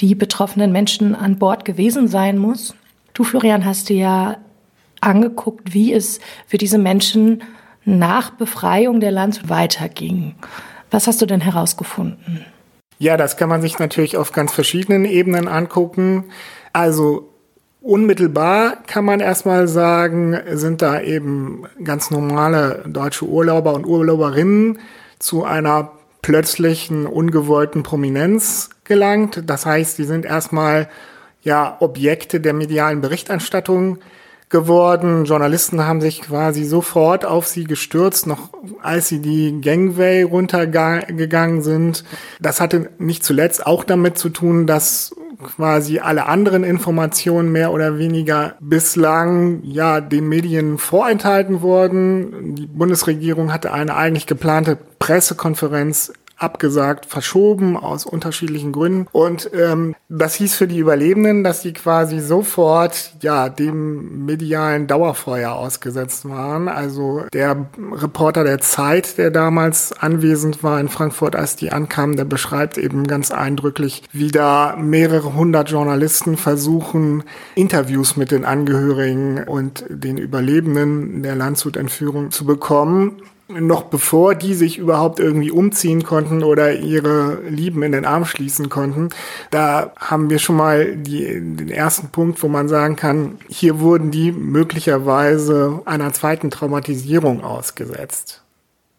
[0.00, 2.74] die betroffenen Menschen an Bord gewesen sein muss.
[3.14, 4.36] Du, Florian, hast dir ja
[5.00, 6.18] angeguckt, wie es
[6.48, 7.44] für diese Menschen
[7.86, 10.34] nach Befreiung der Land weiterging.
[10.90, 12.44] Was hast du denn herausgefunden?
[12.98, 16.24] Ja, das kann man sich natürlich auf ganz verschiedenen Ebenen angucken.
[16.74, 17.32] Also
[17.86, 24.80] Unmittelbar kann man erstmal sagen, sind da eben ganz normale deutsche Urlauber und Urlauberinnen
[25.20, 29.44] zu einer plötzlichen, ungewollten Prominenz gelangt.
[29.46, 30.88] Das heißt, die sind erstmal
[31.42, 33.98] ja Objekte der medialen Berichterstattung
[34.48, 35.24] geworden.
[35.24, 38.50] Journalisten haben sich quasi sofort auf sie gestürzt, noch
[38.82, 42.04] als sie die Gangway runtergegangen sind.
[42.40, 47.98] Das hatte nicht zuletzt auch damit zu tun, dass quasi alle anderen Informationen mehr oder
[47.98, 52.54] weniger bislang ja den Medien vorenthalten wurden.
[52.54, 59.06] Die Bundesregierung hatte eine eigentlich geplante Pressekonferenz abgesagt, verschoben aus unterschiedlichen Gründen.
[59.12, 65.52] Und ähm, das hieß für die Überlebenden, dass sie quasi sofort ja dem medialen Dauerfeuer
[65.52, 66.68] ausgesetzt waren.
[66.68, 72.24] Also der Reporter der Zeit, der damals anwesend war in Frankfurt, als die ankamen, der
[72.24, 77.24] beschreibt eben ganz eindrücklich, wie da mehrere hundert Journalisten versuchen,
[77.54, 84.78] Interviews mit den Angehörigen und den Überlebenden der Landshut-Entführung zu bekommen noch bevor die sich
[84.78, 89.10] überhaupt irgendwie umziehen konnten oder ihre Lieben in den Arm schließen konnten.
[89.50, 94.10] Da haben wir schon mal die, den ersten Punkt, wo man sagen kann, hier wurden
[94.10, 98.42] die möglicherweise einer zweiten Traumatisierung ausgesetzt.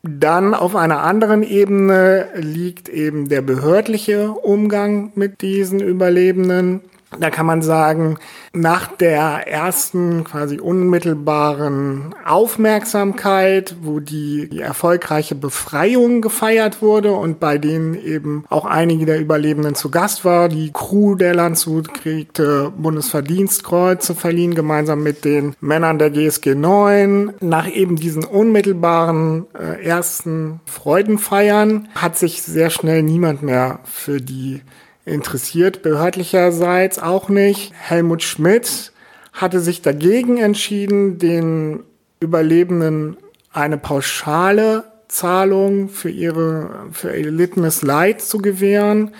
[0.03, 6.81] Dann auf einer anderen Ebene liegt eben der behördliche Umgang mit diesen Überlebenden.
[7.17, 8.17] Da kann man sagen,
[8.51, 17.57] nach der ersten quasi unmittelbaren Aufmerksamkeit, wo die, die, erfolgreiche Befreiung gefeiert wurde und bei
[17.57, 24.13] denen eben auch einige der Überlebenden zu Gast war, die Crew der Landshut kriegte Bundesverdienstkreuze
[24.13, 27.35] verliehen, gemeinsam mit den Männern der GSG 9.
[27.39, 34.61] Nach eben diesen unmittelbaren äh, ersten Freudenfeiern hat sich sehr schnell niemand mehr für die
[35.07, 37.73] interessiert behördlicherseits auch nicht.
[37.73, 38.91] Helmut Schmidt
[39.33, 41.83] hatte sich dagegen entschieden, den
[42.19, 43.17] Überlebenden
[43.53, 49.11] eine pauschale Zahlung für ihre für erlittenes Leid zu gewähren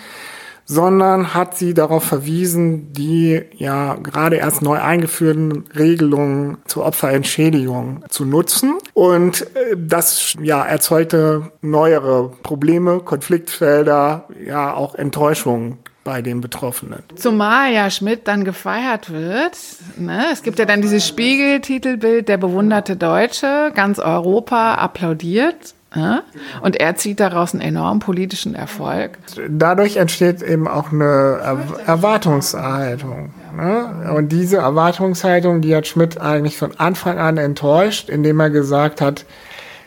[0.68, 8.26] sondern hat sie darauf verwiesen, die ja gerade erst neu eingeführten Regelungen zur Opferentschädigung zu
[8.26, 8.74] nutzen.
[8.92, 17.02] Und äh, das ja erzeugte neuere Probleme, Konfliktfelder, ja auch Enttäuschungen bei den Betroffenen.
[17.16, 19.58] Zumal ja Schmidt dann gefeiert wird.
[19.96, 20.26] Ne?
[20.32, 25.74] Es gibt ja dann dieses Spiegeltitelbild, der bewunderte Deutsche, ganz Europa applaudiert.
[26.60, 29.18] Und er zieht daraus einen enormen politischen Erfolg.
[29.48, 33.32] Dadurch entsteht eben auch eine Erwartungshaltung.
[33.56, 34.12] Ne?
[34.14, 39.24] Und diese Erwartungshaltung, die hat Schmidt eigentlich von Anfang an enttäuscht, indem er gesagt hat,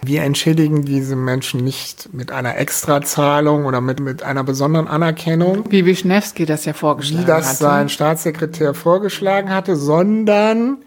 [0.04, 5.66] wir entschädigen diese Menschen nicht mit einer Extrazahlung oder mit, mit einer besonderen Anerkennung.
[5.70, 7.28] Wie Wischnewski das ja vorgeschlagen hat.
[7.28, 7.58] Wie das hatte.
[7.58, 10.78] sein Staatssekretär vorgeschlagen hatte, sondern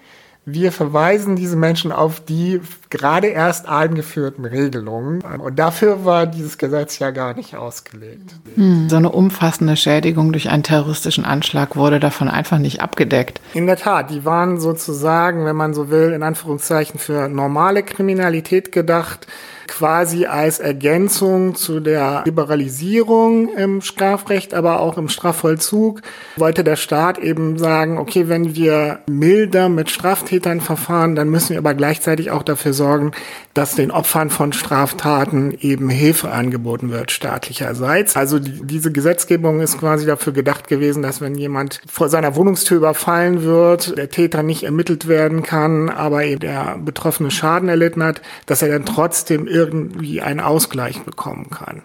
[0.46, 5.22] wir verweisen diese Menschen auf die gerade erst eingeführten Regelungen.
[5.22, 8.34] Und dafür war dieses Gesetz ja gar nicht ausgelegt.
[8.54, 13.40] Hm, so eine umfassende Schädigung durch einen terroristischen Anschlag wurde davon einfach nicht abgedeckt.
[13.54, 18.70] In der Tat, die waren sozusagen, wenn man so will, in Anführungszeichen für normale Kriminalität
[18.70, 19.26] gedacht
[19.66, 26.02] quasi als Ergänzung zu der Liberalisierung im Strafrecht, aber auch im Strafvollzug,
[26.36, 31.58] wollte der Staat eben sagen, okay, wenn wir milder mit Straftätern verfahren, dann müssen wir
[31.58, 33.12] aber gleichzeitig auch dafür sorgen,
[33.54, 38.16] dass den Opfern von Straftaten eben Hilfe angeboten wird, staatlicherseits.
[38.16, 42.78] Also die, diese Gesetzgebung ist quasi dafür gedacht gewesen, dass wenn jemand vor seiner Wohnungstür
[42.78, 48.22] überfallen wird, der Täter nicht ermittelt werden kann, aber eben der Betroffene Schaden erlitten hat,
[48.46, 51.82] dass er dann trotzdem irgendwie einen Ausgleich bekommen kann.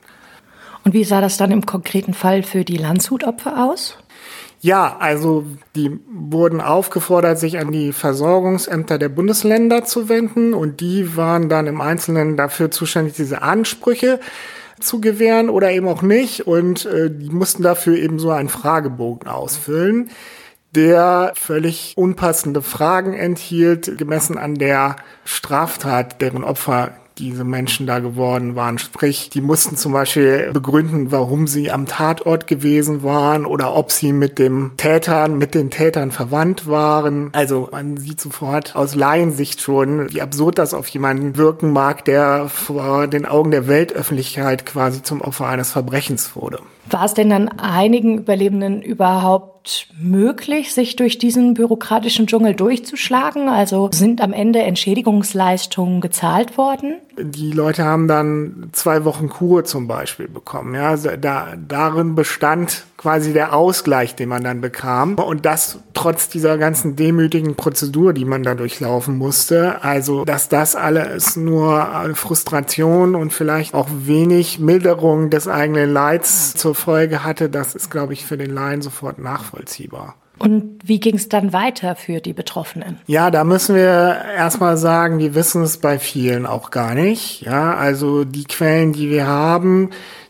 [0.83, 3.97] Und wie sah das dann im konkreten Fall für die Landshutopfer aus?
[4.61, 5.45] Ja, also
[5.75, 11.67] die wurden aufgefordert, sich an die Versorgungsämter der Bundesländer zu wenden und die waren dann
[11.67, 14.19] im Einzelnen dafür zuständig, diese Ansprüche
[14.81, 19.29] zu gewähren oder eben auch nicht und äh, die mussten dafür eben so einen Fragebogen
[19.29, 20.09] ausfüllen
[20.75, 28.55] der völlig unpassende Fragen enthielt, gemessen an der Straftat, deren Opfer diese Menschen da geworden
[28.55, 28.79] waren.
[28.79, 34.13] Sprich, die mussten zum Beispiel begründen, warum sie am Tatort gewesen waren oder ob sie
[34.13, 37.29] mit dem Tätern, mit den Tätern verwandt waren.
[37.33, 42.49] Also man sieht sofort aus Laiensicht schon, wie absurd das auf jemanden wirken mag, der
[42.49, 46.59] vor den Augen der Weltöffentlichkeit quasi zum Opfer eines Verbrechens wurde.
[46.89, 53.49] War es denn dann einigen Überlebenden überhaupt möglich, sich durch diesen bürokratischen Dschungel durchzuschlagen?
[53.49, 56.95] Also sind am Ende Entschädigungsleistungen gezahlt worden?
[57.17, 60.73] Die Leute haben dann zwei Wochen Kur zum Beispiel bekommen.
[60.75, 65.15] Ja, also da, darin bestand quasi der Ausgleich, den man dann bekam.
[65.15, 69.81] Und das trotz dieser ganzen demütigen Prozedur, die man da durchlaufen musste.
[69.85, 76.75] Also, dass das alles nur Frustration und vielleicht auch wenig Milderung des eigenen Leids zur
[76.75, 80.15] Folge hatte, das ist, glaube ich, für den Laien sofort nachvollziehbar.
[80.37, 82.97] Und wie ging es dann weiter für die Betroffenen?
[83.07, 87.41] Ja, da müssen wir erstmal sagen, wir wissen es bei vielen auch gar nicht.
[87.41, 89.89] Ja, also die Quellen, die wir haben,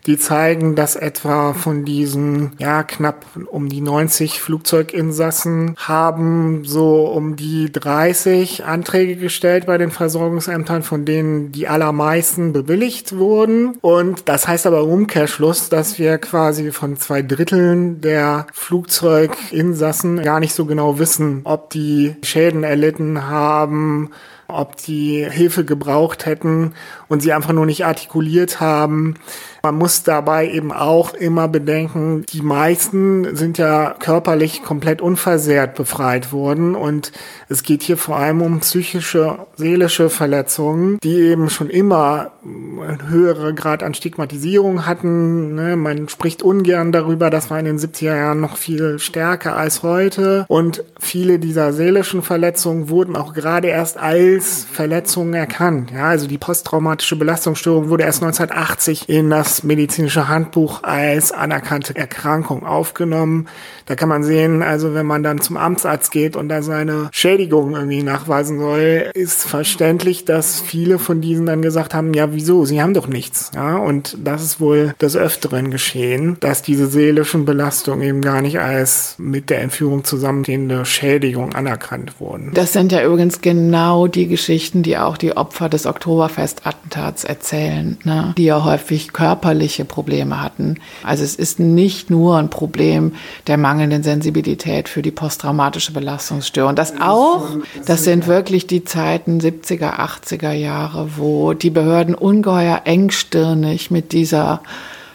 [0.09, 7.35] die zeigen, dass etwa von diesen, ja, knapp um die 90 Flugzeuginsassen haben so um
[7.35, 13.77] die 30 Anträge gestellt bei den Versorgungsämtern, von denen die allermeisten bewilligt wurden.
[13.81, 20.39] Und das heißt aber im Umkehrschluss, dass wir quasi von zwei Dritteln der Flugzeuginsassen gar
[20.39, 24.09] nicht so genau wissen, ob die Schäden erlitten haben,
[24.49, 26.73] ob die Hilfe gebraucht hätten
[27.07, 29.15] und sie einfach nur nicht artikuliert haben.
[29.61, 36.31] Man muss dabei eben auch immer bedenken, die meisten sind ja körperlich komplett unversehrt befreit
[36.31, 37.11] worden und
[37.49, 43.55] es geht hier vor allem um psychische, seelische Verletzungen, die eben schon immer einen höheren
[43.55, 45.55] Grad an Stigmatisierung hatten.
[45.55, 45.75] Ne?
[45.75, 50.45] Man spricht ungern darüber, das war in den 70er Jahren noch viel stärker als heute
[50.47, 55.91] und viele dieser seelischen Verletzungen wurden auch gerade erst als Verletzungen erkannt.
[55.91, 62.65] Ja, also die posttraumatische Belastungsstörung wurde erst 1980 in das medizinische Handbuch als anerkannte Erkrankung
[62.65, 63.47] aufgenommen.
[63.85, 67.75] Da kann man sehen, also wenn man dann zum Amtsarzt geht und da seine Schädigung
[67.75, 72.65] irgendwie nachweisen soll, ist verständlich, dass viele von diesen dann gesagt haben, ja, wieso?
[72.65, 73.51] Sie haben doch nichts.
[73.55, 78.59] Ja, und das ist wohl des Öfteren geschehen, dass diese seelischen Belastungen eben gar nicht
[78.59, 82.51] als mit der Entführung zusammenstehende Schädigung anerkannt wurden.
[82.53, 88.33] Das sind ja übrigens genau die Geschichten, die auch die Opfer des Oktoberfest-Attentats erzählen, ne?
[88.37, 90.75] die ja häufig Körper körperliche Probleme hatten.
[91.03, 93.13] Also es ist nicht nur ein Problem
[93.47, 96.75] der mangelnden Sensibilität für die posttraumatische Belastungsstörung.
[96.75, 97.47] Das auch,
[97.85, 104.61] das sind wirklich die Zeiten 70er, 80er Jahre, wo die Behörden ungeheuer engstirnig mit dieser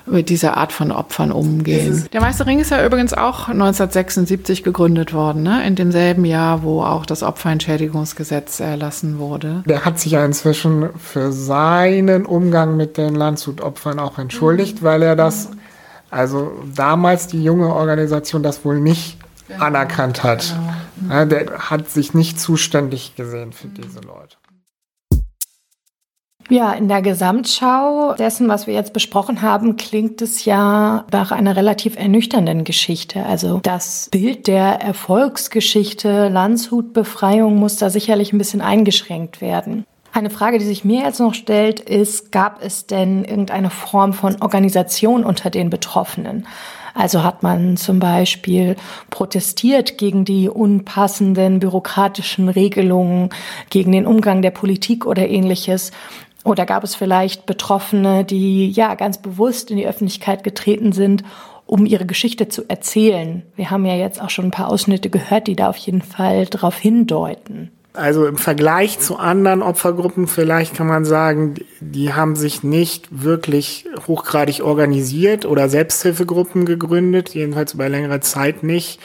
[0.06, 2.06] mit dieser Art von Opfern umgehen.
[2.12, 5.66] Der Meisterring ist ja übrigens auch 1976 gegründet worden, ne?
[5.66, 9.62] in demselben Jahr, wo auch das Opferentschädigungsgesetz erlassen wurde.
[9.66, 14.86] Der hat sich ja inzwischen für seinen Umgang mit den Landshut-Opfern auch entschuldigt, mhm.
[14.86, 15.48] weil er das,
[16.10, 19.64] also damals die junge Organisation das wohl nicht genau.
[19.64, 20.54] anerkannt hat.
[21.00, 21.14] Genau.
[21.14, 24.36] Ja, der hat sich nicht zuständig gesehen für diese Leute.
[26.50, 31.56] Ja, in der Gesamtschau dessen, was wir jetzt besprochen haben, klingt es ja nach einer
[31.56, 33.24] relativ ernüchternden Geschichte.
[33.24, 39.84] Also das Bild der Erfolgsgeschichte Landshutbefreiung muss da sicherlich ein bisschen eingeschränkt werden.
[40.12, 44.40] Eine Frage, die sich mir jetzt noch stellt, ist, gab es denn irgendeine Form von
[44.40, 46.46] Organisation unter den Betroffenen?
[46.94, 48.76] Also hat man zum Beispiel
[49.10, 53.30] protestiert gegen die unpassenden bürokratischen Regelungen,
[53.68, 55.90] gegen den Umgang der Politik oder ähnliches.
[56.44, 61.24] Oder gab es vielleicht Betroffene, die ja ganz bewusst in die Öffentlichkeit getreten sind,
[61.66, 63.42] um ihre Geschichte zu erzählen?
[63.56, 66.44] Wir haben ja jetzt auch schon ein paar Ausschnitte gehört, die da auf jeden Fall
[66.44, 67.70] darauf hindeuten.
[67.94, 73.86] Also im Vergleich zu anderen Opfergruppen vielleicht kann man sagen, die haben sich nicht wirklich
[74.08, 78.98] hochgradig organisiert oder Selbsthilfegruppen gegründet, jedenfalls über längere Zeit nicht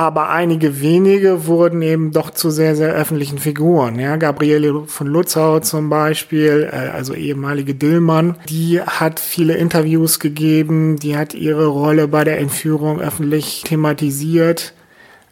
[0.00, 3.98] aber einige wenige wurden eben doch zu sehr, sehr öffentlichen Figuren.
[3.98, 10.96] Ja, Gabriele von Lutzau zum Beispiel, äh, also ehemalige Dillmann, die hat viele Interviews gegeben,
[10.96, 14.72] die hat ihre Rolle bei der Entführung öffentlich thematisiert.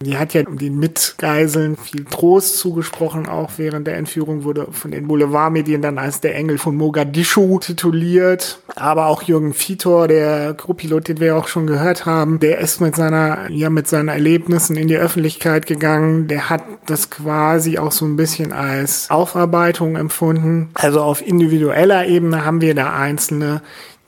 [0.00, 5.08] Die hat ja den Mitgeiseln viel Trost zugesprochen, auch während der Entführung wurde von den
[5.08, 8.60] Boulevardmedien dann als der Engel von Mogadischu tituliert.
[8.76, 12.94] Aber auch Jürgen Vitor, der Crewpilot, den wir auch schon gehört haben, der ist mit
[12.94, 16.28] seiner, ja, mit seinen Erlebnissen in die Öffentlichkeit gegangen.
[16.28, 20.70] Der hat das quasi auch so ein bisschen als Aufarbeitung empfunden.
[20.74, 23.62] Also auf individueller Ebene haben wir da Einzelne,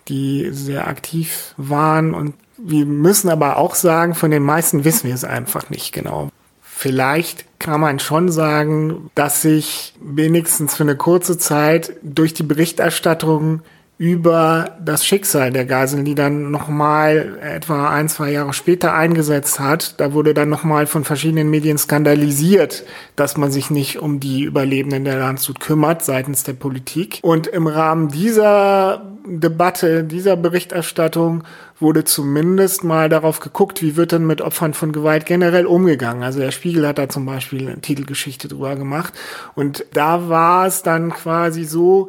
[0.08, 5.14] die sehr aktiv waren und wir müssen aber auch sagen, von den meisten wissen wir
[5.14, 6.30] es einfach nicht genau.
[6.60, 13.60] Vielleicht kann man schon sagen, dass sich wenigstens für eine kurze Zeit durch die Berichterstattung
[14.00, 20.00] über das Schicksal der Geiseln, die dann nochmal etwa ein, zwei Jahre später eingesetzt hat.
[20.00, 25.04] Da wurde dann nochmal von verschiedenen Medien skandalisiert, dass man sich nicht um die Überlebenden
[25.04, 27.18] der Landshut kümmert seitens der Politik.
[27.20, 31.44] Und im Rahmen dieser Debatte, dieser Berichterstattung
[31.80, 36.22] wurde zumindest mal darauf geguckt, wie wird denn mit Opfern von Gewalt generell umgegangen.
[36.22, 39.14] Also der Spiegel hat da zum Beispiel eine Titelgeschichte drüber gemacht.
[39.54, 42.08] Und da war es dann quasi so,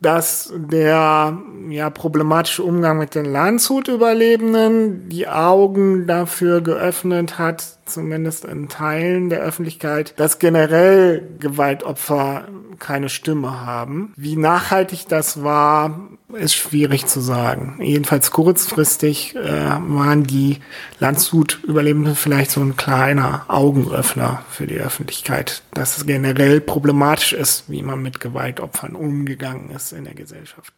[0.00, 8.68] dass der ja, problematische Umgang mit den Landshut-Überlebenden die Augen dafür geöffnet hat, zumindest in
[8.68, 14.12] Teilen der Öffentlichkeit, dass generell Gewaltopfer keine Stimme haben.
[14.16, 17.78] Wie nachhaltig das war, ist schwierig zu sagen.
[17.80, 20.58] Jedenfalls kurzfristig äh, waren die
[20.98, 27.82] Landshut-Überlebenden vielleicht so ein kleiner Augenöffner für die Öffentlichkeit, dass es generell problematisch ist, wie
[27.82, 30.72] man mit Gewaltopfern umgegangen ist in der Gesellschaft.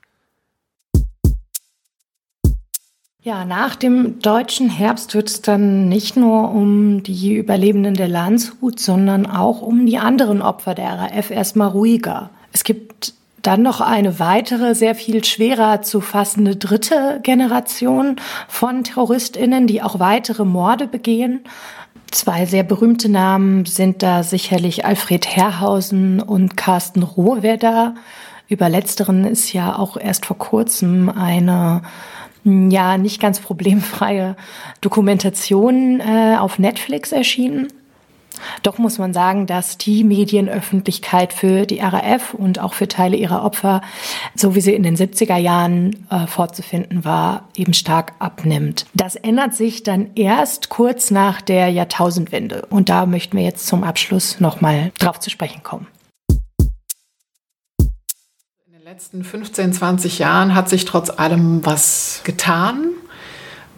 [3.24, 8.80] Ja, nach dem deutschen Herbst wird es dann nicht nur um die Überlebenden der Landshut,
[8.80, 12.30] sondern auch um die anderen Opfer der RAF erstmal ruhiger.
[12.52, 18.16] Es gibt dann noch eine weitere, sehr viel schwerer zu fassende dritte Generation
[18.48, 21.42] von Terroristinnen, die auch weitere Morde begehen.
[22.10, 27.94] Zwei sehr berühmte Namen sind da sicherlich Alfred Herrhausen und Carsten Rohwedder.
[28.48, 31.82] Über letzteren ist ja auch erst vor kurzem eine
[32.44, 34.36] ja nicht ganz problemfreie
[34.80, 37.68] Dokumentation äh, auf Netflix erschienen.
[38.62, 43.44] Doch muss man sagen, dass die Medienöffentlichkeit für die RAF und auch für Teile ihrer
[43.44, 43.82] Opfer,
[44.34, 48.86] so wie sie in den 70er Jahren äh, vorzufinden war, eben stark abnimmt.
[48.94, 52.66] Das ändert sich dann erst kurz nach der Jahrtausendwende.
[52.70, 55.86] Und da möchten wir jetzt zum Abschluss nochmal drauf zu sprechen kommen
[58.92, 62.90] letzten 15, 20 Jahren hat sich trotz allem was getan.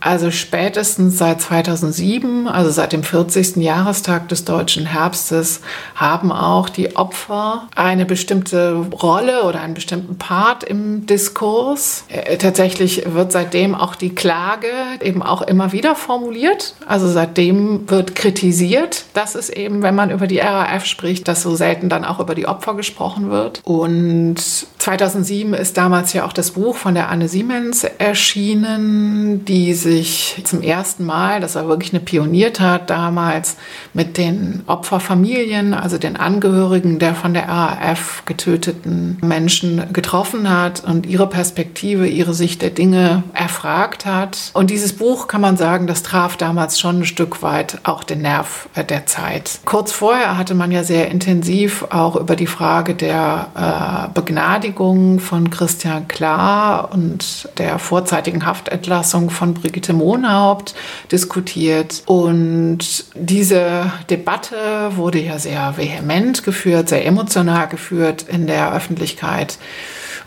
[0.05, 3.57] Also spätestens seit 2007, also seit dem 40.
[3.57, 5.63] Jahrestag des deutschen Herbstes,
[5.95, 12.05] haben auch die Opfer eine bestimmte Rolle oder einen bestimmten Part im Diskurs.
[12.09, 14.67] Äh, tatsächlich wird seitdem auch die Klage
[15.01, 16.75] eben auch immer wieder formuliert.
[16.87, 21.57] Also seitdem wird kritisiert, dass es eben, wenn man über die RAF spricht, dass so
[21.57, 23.63] selten dann auch über die Opfer gesprochen wird.
[23.65, 29.94] Und 2007 ist damals ja auch das Buch von der Anne Siemens erschienen, die sich
[29.95, 33.57] sich zum ersten Mal, das war wirklich eine Pioniertat damals,
[33.93, 41.07] mit den Opferfamilien, also den Angehörigen der von der RAF getöteten Menschen getroffen hat und
[41.07, 44.51] ihre Perspektive, ihre Sicht der Dinge erfragt hat.
[44.55, 48.23] Und dieses Buch, kann man sagen, das traf damals schon ein Stück weit auch den
[48.23, 49.61] Nerv der Zeit.
[49.65, 55.51] Kurz vorher hatte man ja sehr intensiv auch über die Frage der äh, Begnadigung von
[55.51, 60.75] Christian Klar und der vorzeitigen Haftentlassung von Brigitte Brigitte Mohnhaupt
[61.13, 62.03] diskutiert.
[62.07, 69.59] Und diese Debatte wurde ja sehr vehement geführt, sehr emotional geführt in der Öffentlichkeit.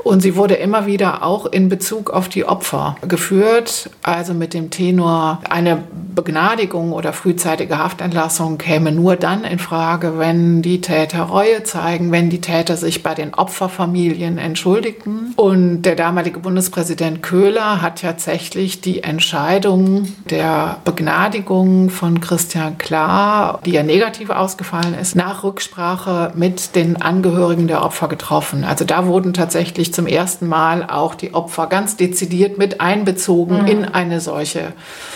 [0.04, 4.70] Und sie wurde immer wieder auch in Bezug auf die Opfer geführt, also mit dem
[4.70, 5.84] Tenor, eine
[6.18, 12.30] Begnadigung oder frühzeitige Haftentlassung käme nur dann in Frage, wenn die Täter Reue zeigen, wenn
[12.30, 15.34] die Täter sich bei den Opferfamilien entschuldigten.
[15.36, 23.72] Und der damalige Bundespräsident Köhler hat tatsächlich die Entscheidung der Begnadigung von Christian Klar, die
[23.72, 28.64] ja negativ ausgefallen ist, nach Rücksprache mit den Angehörigen der Opfer getroffen.
[28.64, 33.68] Also da wurden tatsächlich zum ersten Mal auch die Opfer ganz dezidiert mit einbezogen mhm.
[33.68, 34.74] in eine solche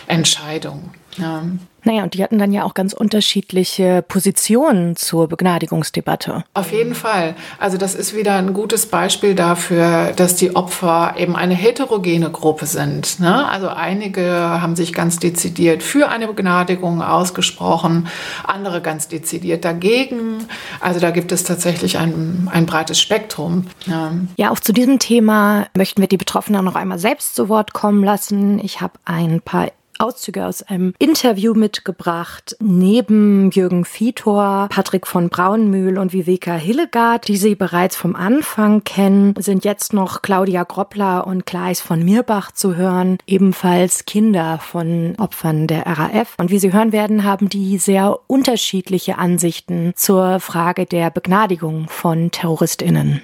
[0.08, 0.92] Entscheidung.
[1.18, 1.44] Ja.
[1.84, 6.44] Naja, und die hatten dann ja auch ganz unterschiedliche Positionen zur Begnadigungsdebatte.
[6.54, 7.36] Auf jeden Fall.
[7.60, 12.66] Also das ist wieder ein gutes Beispiel dafür, dass die Opfer eben eine heterogene Gruppe
[12.66, 13.20] sind.
[13.20, 13.48] Ne?
[13.50, 18.08] Also einige haben sich ganz dezidiert für eine Begnadigung ausgesprochen,
[18.46, 20.46] andere ganz dezidiert dagegen.
[20.80, 23.66] Also da gibt es tatsächlich ein, ein breites Spektrum.
[23.86, 24.12] Ja.
[24.38, 28.04] ja, auch zu diesem Thema möchten wir die Betroffenen noch einmal selbst zu Wort kommen
[28.04, 28.60] lassen.
[28.60, 29.72] Ich habe ein paar
[30.02, 32.56] Auszüge aus einem Interview mitgebracht.
[32.60, 39.36] Neben Jürgen Vitor, Patrick von Braunmühl und Viveka Hillegaard, die Sie bereits vom Anfang kennen,
[39.38, 45.68] sind jetzt noch Claudia Groppler und Kleis von Mirbach zu hören, ebenfalls Kinder von Opfern
[45.68, 46.36] der RAF.
[46.38, 52.32] Und wie Sie hören werden, haben die sehr unterschiedliche Ansichten zur Frage der Begnadigung von
[52.32, 53.22] TerroristInnen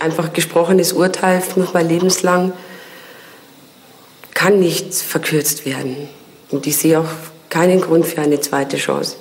[0.00, 2.52] einfach gesprochenes Urteil nochmal lebenslang
[4.34, 6.08] kann nicht verkürzt werden.
[6.50, 7.08] Und ich sehe auch
[7.48, 9.16] keinen Grund für eine zweite Chance.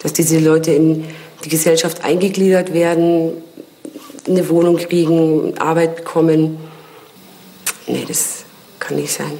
[0.00, 1.04] Dass diese Leute in
[1.44, 3.32] die Gesellschaft eingegliedert werden,
[4.26, 6.58] eine Wohnung kriegen, Arbeit bekommen.
[7.86, 8.44] Nee, das
[8.78, 9.32] kann nicht sein.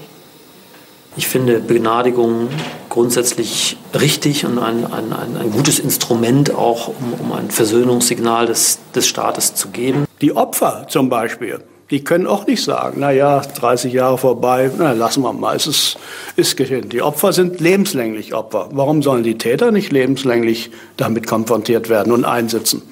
[1.16, 2.49] Ich finde Begnadigung
[2.89, 8.79] grundsätzlich richtig und ein, ein, ein, ein gutes Instrument auch, um, um ein Versöhnungssignal des,
[8.95, 10.07] des Staates zu geben.
[10.20, 11.61] Die Opfer zum Beispiel
[11.91, 15.66] die können auch nicht sagen, na ja, 30 Jahre vorbei, na, lassen wir mal, es
[15.66, 15.99] ist,
[16.36, 16.89] ist geschehen.
[16.91, 18.68] Die Opfer sind lebenslänglich Opfer.
[18.72, 22.82] Warum sollen die Täter nicht lebenslänglich damit konfrontiert werden und einsitzen?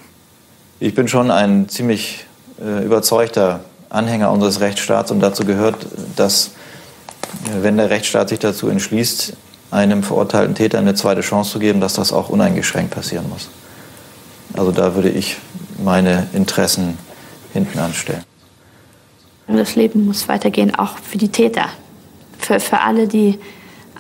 [0.81, 2.25] Ich bin schon ein ziemlich
[2.61, 5.77] äh, überzeugter Anhänger unseres Rechtsstaats und dazu gehört,
[6.17, 6.53] dass,
[7.45, 9.35] äh, wenn der Rechtsstaat sich dazu entschließt,
[9.71, 13.49] einem verurteilten Täter eine zweite Chance zu geben, dass das auch uneingeschränkt passieren muss.
[14.55, 15.37] Also da würde ich
[15.83, 16.97] meine Interessen
[17.53, 18.25] hinten anstellen.
[19.49, 21.69] Das Leben muss weitergehen, auch für die Täter.
[22.39, 23.39] Für, für alle, die,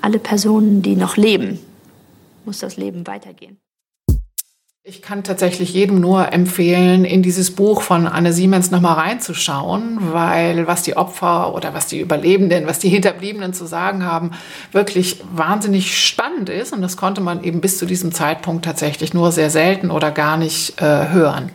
[0.02, 1.58] alle Personen, die noch leben,
[2.44, 3.58] muss das Leben weitergehen.
[4.88, 10.68] Ich kann tatsächlich jedem nur empfehlen, in dieses Buch von Anne Siemens nochmal reinzuschauen, weil
[10.68, 14.30] was die Opfer oder was die Überlebenden, was die Hinterbliebenen zu sagen haben,
[14.70, 16.72] wirklich wahnsinnig spannend ist.
[16.72, 20.36] Und das konnte man eben bis zu diesem Zeitpunkt tatsächlich nur sehr selten oder gar
[20.36, 21.50] nicht äh, hören.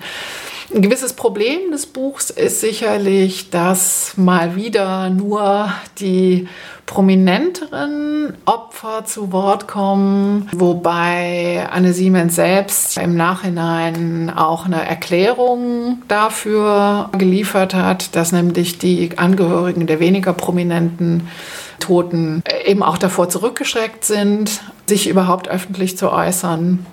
[0.73, 5.69] Ein gewisses Problem des Buchs ist sicherlich, dass mal wieder nur
[5.99, 6.47] die
[6.85, 17.09] prominenteren Opfer zu Wort kommen, wobei Anne Siemens selbst im Nachhinein auch eine Erklärung dafür
[17.17, 21.27] geliefert hat, dass nämlich die Angehörigen der weniger prominenten
[21.79, 26.85] Toten eben auch davor zurückgeschreckt sind, sich überhaupt öffentlich zu äußern.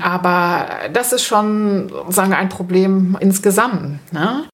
[0.00, 4.12] Aber das ist schon sagen ein Problem insgesamt.
[4.12, 4.44] Ne?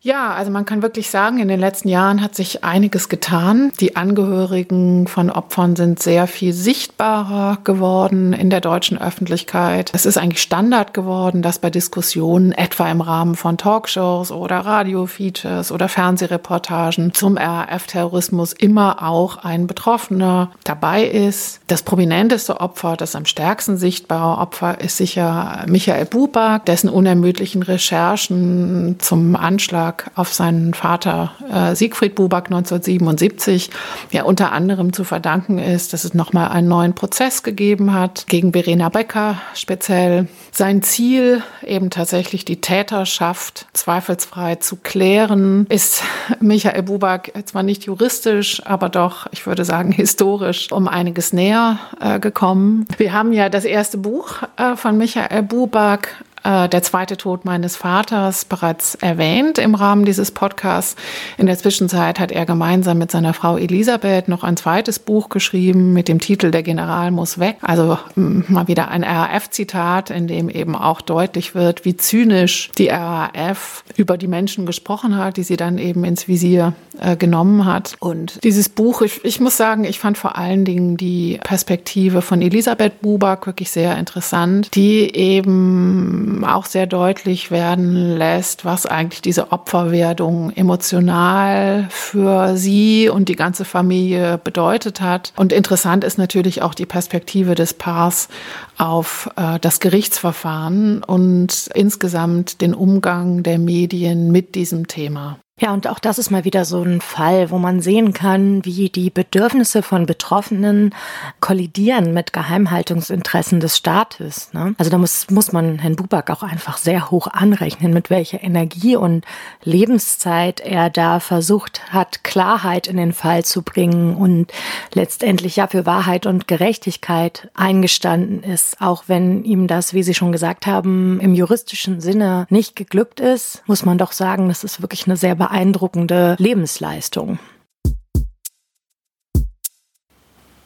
[0.00, 3.72] Ja, also man kann wirklich sagen, in den letzten Jahren hat sich einiges getan.
[3.80, 9.90] Die Angehörigen von Opfern sind sehr viel sichtbarer geworden in der deutschen Öffentlichkeit.
[9.92, 15.72] Es ist eigentlich Standard geworden, dass bei Diskussionen, etwa im Rahmen von Talkshows oder Radiofeatures
[15.72, 21.60] oder Fernsehreportagen zum RAF-Terrorismus immer auch ein Betroffener dabei ist.
[21.66, 28.94] Das prominenteste Opfer, das am stärksten sichtbare Opfer ist sicher Michael Buback, dessen unermüdlichen Recherchen
[29.00, 33.70] zum Anschlag Buback auf seinen Vater äh, Siegfried Buback 1977
[34.10, 38.52] ja unter anderem zu verdanken ist, dass es nochmal einen neuen Prozess gegeben hat gegen
[38.52, 40.28] Verena Becker speziell.
[40.52, 46.02] Sein Ziel, eben tatsächlich die Täterschaft zweifelsfrei zu klären, ist
[46.40, 52.20] Michael Buback zwar nicht juristisch, aber doch, ich würde sagen, historisch um einiges näher äh,
[52.20, 52.86] gekommen.
[52.98, 56.16] Wir haben ja das erste Buch äh, von Michael Buback
[56.48, 60.96] äh, der zweite Tod meines Vaters bereits erwähnt im Rahmen dieses Podcasts.
[61.36, 65.92] In der Zwischenzeit hat er gemeinsam mit seiner Frau Elisabeth noch ein zweites Buch geschrieben
[65.92, 67.58] mit dem Titel Der General muss weg.
[67.60, 73.84] Also mal wieder ein RAF-Zitat, in dem eben auch deutlich wird, wie zynisch die RAF
[73.96, 77.94] über die Menschen gesprochen hat, die sie dann eben ins Visier äh, genommen hat.
[78.00, 82.40] Und dieses Buch, ich, ich muss sagen, ich fand vor allen Dingen die Perspektive von
[82.40, 89.52] Elisabeth Buback wirklich sehr interessant, die eben auch sehr deutlich werden lässt, was eigentlich diese
[89.52, 95.32] Opferwerdung emotional für sie und die ganze Familie bedeutet hat.
[95.36, 98.28] Und interessant ist natürlich auch die Perspektive des Paars
[98.76, 105.38] auf äh, das Gerichtsverfahren und insgesamt den Umgang der Medien mit diesem Thema.
[105.60, 108.90] Ja, und auch das ist mal wieder so ein Fall, wo man sehen kann, wie
[108.90, 110.94] die Bedürfnisse von Betroffenen
[111.40, 114.52] kollidieren mit Geheimhaltungsinteressen des Staates.
[114.52, 114.74] Ne?
[114.78, 118.94] Also da muss, muss man Herrn Buback auch einfach sehr hoch anrechnen, mit welcher Energie
[118.94, 119.24] und
[119.64, 124.52] Lebenszeit er da versucht hat, Klarheit in den Fall zu bringen und
[124.94, 128.80] letztendlich ja für Wahrheit und Gerechtigkeit eingestanden ist.
[128.80, 133.64] Auch wenn ihm das, wie Sie schon gesagt haben, im juristischen Sinne nicht geglückt ist,
[133.66, 137.38] muss man doch sagen, das ist wirklich eine sehr beeindruckende Lebensleistung.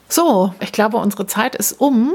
[0.09, 2.15] So, ich glaube, unsere Zeit ist um.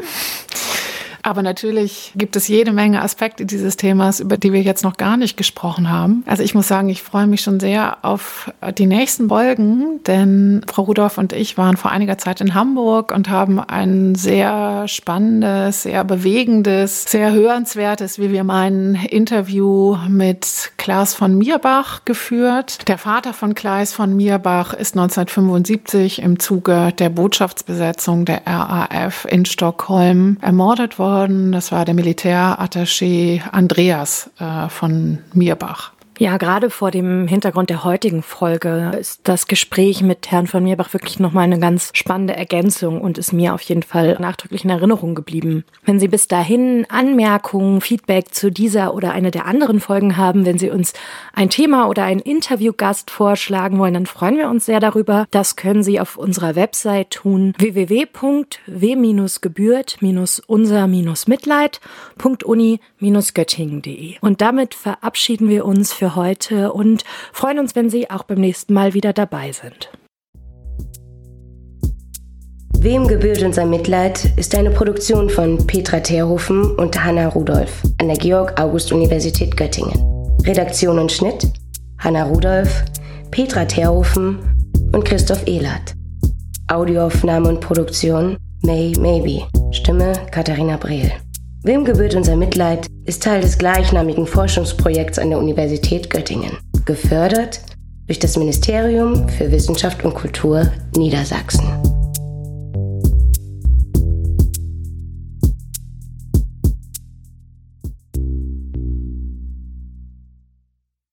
[1.28, 5.18] Aber natürlich gibt es jede Menge Aspekte dieses Themas, über die wir jetzt noch gar
[5.18, 6.24] nicht gesprochen haben.
[6.26, 10.84] Also ich muss sagen, ich freue mich schon sehr auf die nächsten Folgen, denn Frau
[10.84, 16.06] Rudolph und ich waren vor einiger Zeit in Hamburg und haben ein sehr spannendes, sehr
[16.06, 22.88] bewegendes, sehr hörenswertes, wie wir meinen, Interview mit Klaas von Mierbach geführt.
[22.88, 29.44] Der Vater von Klaas von Mierbach ist 1975 im Zuge der Botschaftsbesetzung der RAF in
[29.44, 31.52] Stockholm ermordet worden worden.
[31.52, 35.97] Das war der Militärattaché Andreas äh, von Mierbach.
[36.20, 40.92] Ja, gerade vor dem Hintergrund der heutigen Folge ist das Gespräch mit Herrn von Mierbach
[40.94, 45.14] wirklich nochmal eine ganz spannende Ergänzung und ist mir auf jeden Fall nachdrücklich in Erinnerung
[45.14, 45.64] geblieben.
[45.86, 50.58] Wenn Sie bis dahin Anmerkungen, Feedback zu dieser oder einer der anderen Folgen haben, wenn
[50.58, 50.94] Sie uns
[51.34, 55.28] ein Thema oder einen Interviewgast vorschlagen wollen, dann freuen wir uns sehr darüber.
[55.30, 57.54] Das können Sie auf unserer Website tun
[63.00, 64.16] www.w-gebührt-unser-mitleid.uni-göttingen.de.
[64.22, 67.04] Und damit verabschieden wir uns für für heute und
[67.34, 69.90] freuen uns, wenn Sie auch beim nächsten Mal wieder dabei sind.
[72.80, 78.18] Wem gebührt unser Mitleid ist eine Produktion von Petra Terhofen und Hanna Rudolph an der
[78.18, 80.00] Georg-August-Universität Göttingen.
[80.46, 81.52] Redaktion und Schnitt
[82.00, 82.86] Hanna Rudolph,
[83.32, 84.40] Petra Terhofen
[84.94, 85.94] und Christoph Ehlert.
[86.68, 89.46] Audioaufnahme und Produktion May Maybe.
[89.72, 91.12] Stimme Katharina Brehl.
[91.64, 96.58] Wem gebührt unser Mitleid ist Teil des gleichnamigen Forschungsprojekts an der Universität Göttingen.
[96.86, 97.62] Gefördert
[98.06, 101.97] durch das Ministerium für Wissenschaft und Kultur Niedersachsen.